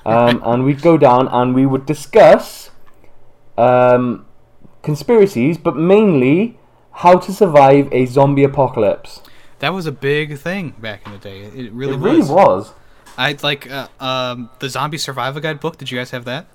[0.05, 2.71] Um, and we'd go down and we would discuss
[3.57, 4.25] um,
[4.81, 6.59] conspiracies, but mainly
[6.91, 9.21] how to survive a zombie apocalypse.
[9.59, 11.43] That was a big thing back in the day.
[11.43, 12.29] It really, It really was.
[12.29, 12.73] was.
[13.17, 15.77] I like uh, um, the Zombie Survival Guide book.
[15.77, 16.47] Did you guys have that?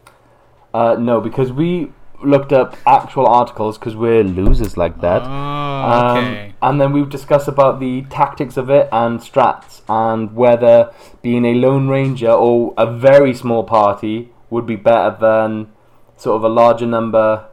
[0.74, 1.92] Uh, no, because we
[2.22, 5.22] looked up actual articles because we're losers like that.
[5.22, 6.54] Oh, Um, okay.
[6.62, 10.92] and then we would discuss about the tactics of it and strats and whether
[11.22, 15.70] being a lone ranger or a very small party would be better than
[16.16, 17.46] sort of a larger number.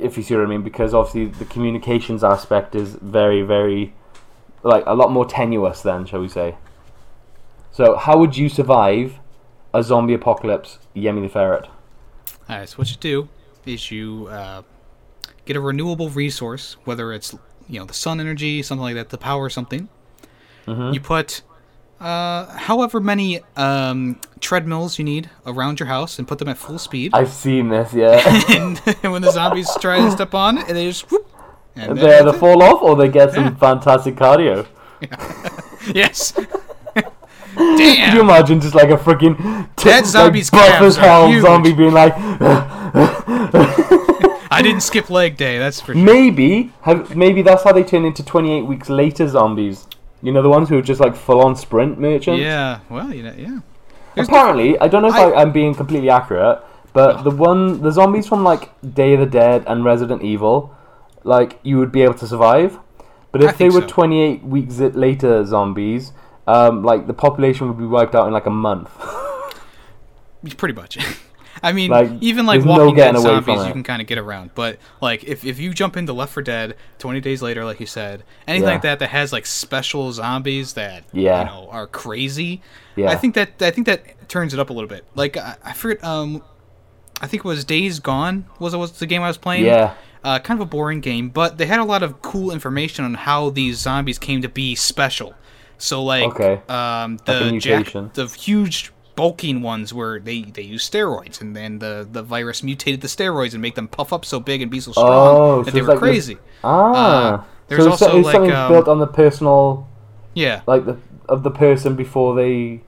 [0.00, 3.92] If you see what I mean, because obviously the communications aspect is very, very
[4.62, 5.82] like a lot more tenuous.
[5.82, 6.54] Then, shall we say?
[7.72, 9.18] So, how would you survive
[9.74, 11.68] a zombie apocalypse, Yemmy the ferret?
[12.48, 12.68] All right.
[12.68, 13.28] So what you do
[13.66, 14.62] is you uh,
[15.44, 17.34] get a renewable resource, whether it's
[17.68, 19.88] you know the sun energy, something like that, to power something.
[20.66, 20.94] Mm-hmm.
[20.94, 21.42] You put
[22.00, 26.78] uh, however many um, treadmills you need around your house and put them at full
[26.78, 27.12] speed.
[27.14, 28.20] I've seen this, yeah.
[28.50, 28.78] and
[29.12, 31.28] when the zombies try to step on, and they just whoop.
[31.74, 33.54] And they either fall off or they get some Yeah.
[33.54, 34.66] fantastic cardio.
[35.94, 36.32] Yes.
[37.78, 39.36] Can you imagine just like a freaking
[39.76, 42.14] t- That zombie's like, buff as hell zombie being like,
[44.50, 45.58] I didn't skip leg day.
[45.58, 46.02] That's for sure.
[46.02, 49.86] maybe, have, maybe that's how they turn into 28 weeks later zombies.
[50.22, 52.40] You know, the ones who are just like full on sprint merchants?
[52.42, 52.80] Yeah.
[52.88, 53.60] Well, you know, yeah.
[54.14, 56.60] There's Apparently, I don't know if I- I'm being completely accurate,
[56.92, 60.76] but the one, the zombies from like Day of the Dead and Resident Evil,
[61.24, 62.78] like you would be able to survive.
[63.32, 63.86] But if they were so.
[63.88, 66.12] 28 weeks later zombies,
[66.46, 68.90] um, like the population would be wiped out in like a month.
[70.56, 70.98] Pretty much.
[71.64, 73.82] I mean, Like, even like there's no Walking Dead getting away from zombies, you can
[73.84, 74.50] kind of get around.
[74.56, 77.86] But like, if, if you jump into Left 4 Dead 20 days later, like you
[77.86, 78.72] said, anything Yeah.
[78.74, 81.40] like that that has like special zombies that Yeah.
[81.40, 82.62] you know are crazy,
[82.96, 83.10] Yeah.
[83.10, 85.04] I think that I think that turns it up a little bit.
[85.14, 86.42] Like I, I forget, um,
[87.20, 89.64] I think it was Days Gone was was the game I was playing.
[89.66, 89.94] Yeah.
[90.24, 93.14] Uh, kind of a boring game, but they had a lot of cool information on
[93.14, 95.34] how these zombies came to be special.
[95.82, 96.60] So like, Okay.
[96.68, 102.06] um, the jack, the huge bulking ones where they they use steroids, and then the
[102.10, 104.92] the virus mutated the steroids and make them puff up so big and be so
[104.92, 106.38] strong Oh, that so they were like this- crazy.
[106.62, 106.94] Ah.
[106.94, 109.88] Uh, there's so also, like, something um, built on the personal,
[110.34, 112.80] Yeah, like the of the person before they.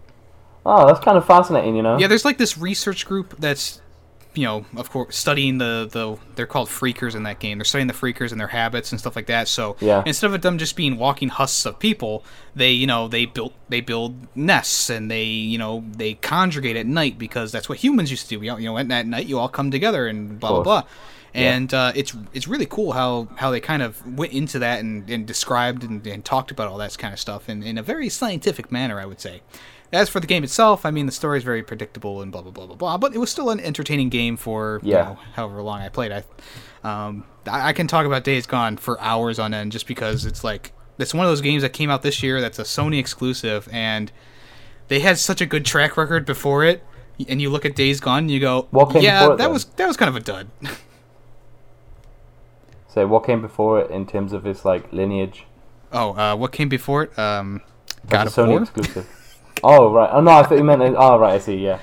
[0.67, 1.99] Oh, that's kind of fascinating, you know.
[1.99, 3.81] Yeah, there's like this research group that's,
[4.35, 7.59] you know, of course, studying the the they're called freakers in that game.
[7.59, 9.49] They're studying the freakers and their habits and stuff like that.
[9.49, 10.03] So Yeah.
[10.07, 12.25] instead of them just being walking husks of people,
[12.55, 16.87] they you know they built they build nests and they you know they conjugate at
[16.87, 18.45] night because that's what humans used to do.
[18.45, 20.83] You know, you know, at night you all come together and blah blah blah.
[21.37, 25.11] And uh, it's it's really cool how, how they kind of went into that and,
[25.11, 28.09] and described and, and talked about all that kind of stuff in, in a very
[28.09, 29.43] scientific manner, I would say.
[29.93, 32.51] As for the game itself, I mean, the story is very predictable and blah blah
[32.51, 32.99] blah blah blah.
[32.99, 36.11] But it was still an entertaining game for you know, however long I played.
[36.13, 36.25] I,
[36.83, 40.43] um, I I can talk about Days Gone for hours on end just because it's
[40.43, 43.69] like it's one of those games that came out this year that's a Sony exclusive,
[43.73, 44.11] and
[44.89, 46.83] they had such a good track record before it.
[47.29, 49.53] And you look at Days Gone, and you go, What came "Yeah, it that then?"
[49.53, 50.49] was that was kind of a dud."
[52.89, 55.47] So what came before it in terms of its like lineage?
[55.93, 57.19] oh, uh, what came before it?
[57.19, 57.61] Um,
[58.09, 58.63] God of a Sony War.
[58.63, 59.09] exclusive.
[59.65, 60.11] oh right.
[60.13, 60.83] Oh no, I thought you meant.
[60.83, 61.57] it- Oh right, I see.
[61.57, 61.79] Yeah.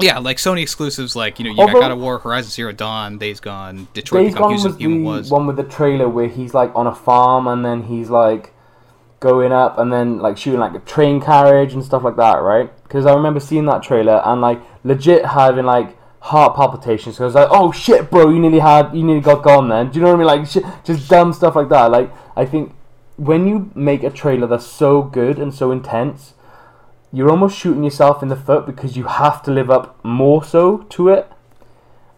[0.00, 2.72] Yeah, like Sony exclusives, like you know, you got Although- God of War, Horizon Zero
[2.72, 5.30] Dawn, Days Gone, Detroit Days Become Gone was Human the was.
[5.30, 8.52] one with the trailer where he's like on a farm and then he's like
[9.20, 12.70] going up and then like shooting like a train carriage and stuff like that, right?
[12.82, 17.16] Because I remember seeing that trailer and like legit having like heart palpitations.
[17.18, 19.90] So I was like, oh shit, bro, you nearly had, you nearly got gone then.
[19.92, 20.40] Do you know what I mean?
[20.42, 21.92] Like shit, just dumb stuff like that.
[21.92, 22.74] Like I think
[23.16, 26.34] when you make a trailer that's so good and so intense.
[27.12, 30.78] You're almost shooting yourself in the foot because you have to live up more so
[30.78, 31.30] to it,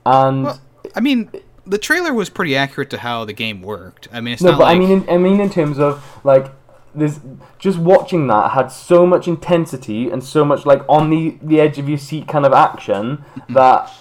[0.06, 0.60] and Well,
[0.94, 1.30] I mean,
[1.66, 4.08] the trailer was pretty accurate to how the game worked.
[4.10, 6.02] I mean, it's No, not but like I mean, in, I mean in terms of
[6.24, 6.46] like,
[6.94, 7.20] there's
[7.58, 11.78] just watching that had so much intensity and so much like on the the edge
[11.78, 13.52] of your seat kind of action Mm-hmm.
[13.52, 13.92] that,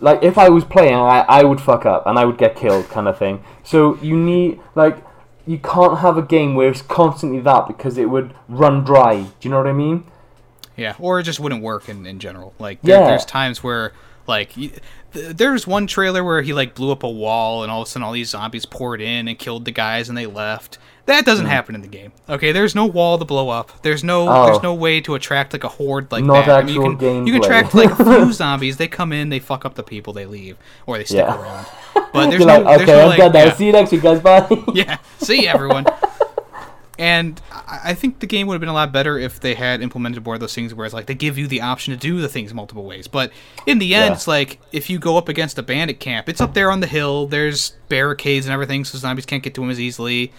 [0.00, 2.90] like, if I was playing, I I would fuck up and I would get killed,
[2.90, 3.42] kind of thing.
[3.62, 4.98] So you need like.
[5.46, 9.22] You can't have a game where it's constantly that because it would run dry.
[9.22, 10.04] Do you know what I mean?
[10.76, 12.54] Yeah, or it just wouldn't work in, in general.
[12.58, 13.06] Like there, Yeah.
[13.08, 13.92] there's times where
[14.26, 14.72] like th-
[15.12, 18.04] there's one trailer where he like blew up a wall and all of a sudden
[18.04, 20.78] all these zombies poured in and killed the guys and they left.
[21.06, 22.12] That doesn't happen in the game.
[22.28, 23.82] Okay, there's no wall to blow up.
[23.82, 24.28] There's no.
[24.28, 24.46] Oh.
[24.46, 26.60] there's no way to attract like a horde like Not that.
[26.60, 28.76] I mean, you can you can attract like a few zombies.
[28.76, 31.40] They come in, they fuck up the people, they leave, or they stick Yeah.
[31.40, 31.66] around.
[32.12, 33.52] But there's no like, okay, no, I'm done yeah.
[33.54, 34.20] See you next week, guys.
[34.20, 34.46] Bye.
[34.74, 35.86] Yeah, see everyone.
[36.98, 39.82] and I I think the game would have been a lot better if they had
[39.82, 42.20] implemented more of those things where it's like they give you the option to do
[42.20, 43.08] the things multiple ways.
[43.08, 43.32] But
[43.66, 44.12] in the end, Yeah.
[44.12, 46.86] it's like if you go up against a bandit camp, it's up there on the
[46.86, 47.26] hill.
[47.26, 50.32] There's barricades and everything, so zombies can't get to them as easily.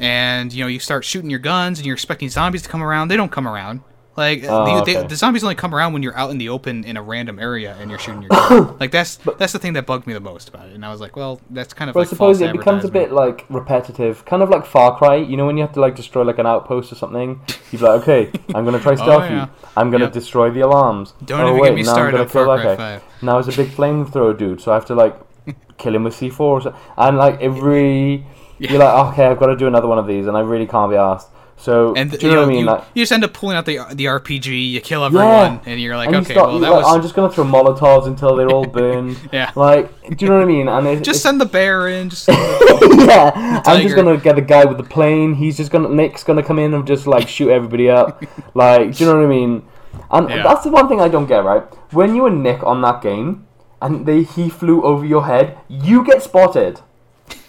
[0.00, 3.08] And you know, you start shooting your guns, and you're expecting zombies to come around.
[3.08, 3.82] They don't come around.
[4.14, 5.06] Like Oh, the, they, okay.
[5.08, 7.74] the zombies only come around when you're out in the open in a random area
[7.80, 8.76] and you're shooting your gun.
[8.80, 10.74] like that's that's the thing that bugged me the most about it.
[10.74, 12.90] And I was like, well, that's kind of But like I suppose it becomes a
[12.90, 15.16] bit like repetitive, kind of like Far Cry.
[15.16, 17.40] You know when you have to like destroy like an outpost or something.
[17.70, 19.48] You're like, okay, I'm gonna try oh, stealth Oh, yeah.
[19.78, 20.12] I'm gonna Yep.
[20.12, 21.14] destroy the alarms.
[21.24, 22.76] Don't oh, even wait, get me now started I'm on gonna kill Far that Cry
[22.76, 22.98] guy.
[22.98, 23.22] 5.
[23.22, 25.16] Now it's a big flamethrower dude, so I have to like
[25.78, 26.38] kill him with C4.
[26.40, 26.76] Or so.
[26.98, 28.26] And like every
[28.62, 28.70] Yeah.
[28.72, 30.90] you're like, okay, I've got to do another one of these, and I really can't
[30.90, 31.28] be asked.
[31.56, 32.60] So And do you, you know, know, what I mean?
[32.60, 35.80] you, like, you just end up pulling out the the RPG, you kill everyone, and
[35.80, 38.06] you're like, and you okay, start- well that like, was I'm just gonna throw Molotovs
[38.08, 39.16] until they're all burned.
[39.32, 39.52] Yeah.
[39.54, 39.86] Like,
[40.16, 40.66] do you know what I mean?
[40.68, 42.10] And it, just send the bear in.
[42.10, 42.32] Just the-
[43.08, 45.34] yeah, I'm just gonna get the guy with the plane.
[45.34, 48.24] He's just gonna Nick's gonna come in and just like shoot everybody up.
[48.54, 49.62] like, do you know what I mean?
[50.10, 50.42] And Yeah.
[50.42, 51.62] that's the one thing I don't get right.
[51.92, 53.46] When you were Nick on that game,
[53.80, 56.80] and they he flew over your head, you get spotted.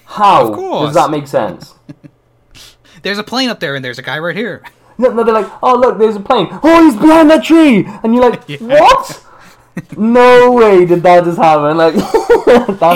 [0.06, 1.74] How does that make sense?
[3.04, 4.64] there's a plane up there, and there's a guy right here.
[4.96, 6.48] No, no, they're like, oh look, there's a plane.
[6.62, 8.60] Oh, he's behind that tree, and you're like, Yeah.
[8.60, 9.26] what?
[9.98, 11.78] no way did that just happen.
[11.78, 11.96] Like,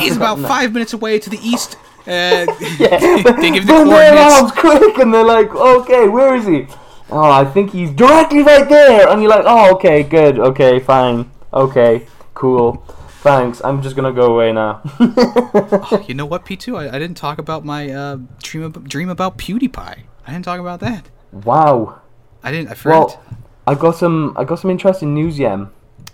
[0.04, 0.48] He's about no.
[0.48, 1.76] five minutes away to the east.
[2.06, 2.46] Uh,
[2.78, 3.00] Yeah.
[3.40, 4.52] they give the Run coordinates.
[4.60, 6.68] quick, and they're like, okay, where is he?
[7.10, 9.10] Oh, I think he's directly right there.
[9.10, 12.06] And you're like, oh, okay, good, okay, fine, okay,
[12.36, 12.84] cool,
[13.28, 13.62] thanks.
[13.64, 14.82] I'm just gonna go away now.
[16.08, 16.78] You know what, P2?
[16.78, 19.98] I, I didn't talk about my uh, dream ab- dream about PewDiePie.
[20.26, 21.10] I didn't talk about that.
[21.32, 22.02] wow.
[22.44, 22.70] I didn't.
[22.72, 23.08] I forgot.
[23.10, 23.24] Well,
[23.66, 25.72] I got some, I got some interesting news, Yem.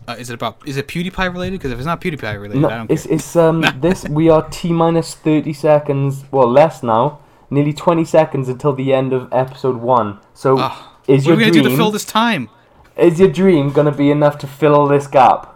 [0.07, 0.57] uh, is it about?
[0.67, 1.59] Is it PewDiePie related?
[1.59, 3.15] Because if it's not PewDiePie related, I don't it's care.
[3.15, 7.19] it's um this we are t minus thirty seconds, well less now,
[7.51, 10.19] nearly twenty seconds until the end of episode one.
[10.33, 12.49] So Ah, is what are we gonna dream do to fill this time?
[12.95, 15.52] is your dream gonna be enough to fill all this gap?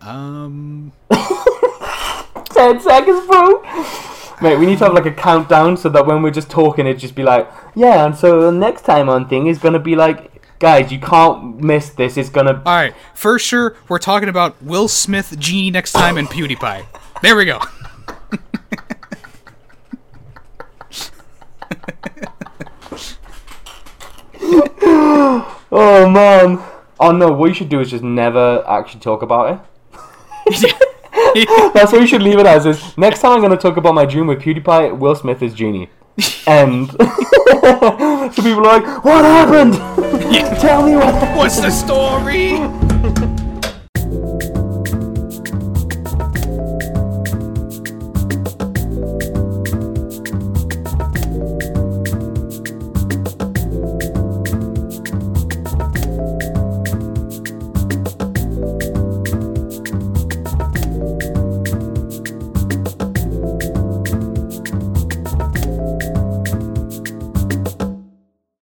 [0.00, 3.62] Um, 10 seconds, bro.
[4.42, 6.98] Mate, we need to have like a countdown so that when we're just talking, it'd
[6.98, 10.42] just be like, yeah, and so the next time on thing is gonna be like,
[10.58, 12.16] guys, you can't miss this.
[12.16, 12.62] It's gonna.
[12.64, 12.94] all right.
[13.14, 16.86] For sure, we're talking about Will Smith, Genie next time, and PewDiePie.
[17.22, 17.60] There we go.
[25.70, 26.58] oh man.
[26.98, 29.60] Oh no, what you should do is just never actually talk about it.
[31.74, 32.66] That's what you should leave it as.
[32.66, 35.54] Is next time I'm going to talk about my dream with PewDiePie, Will Smith is
[35.54, 35.88] genie.
[36.46, 36.90] End.
[36.90, 39.74] so people are like, "What happened?
[40.60, 42.89] Tell me what." What's the story?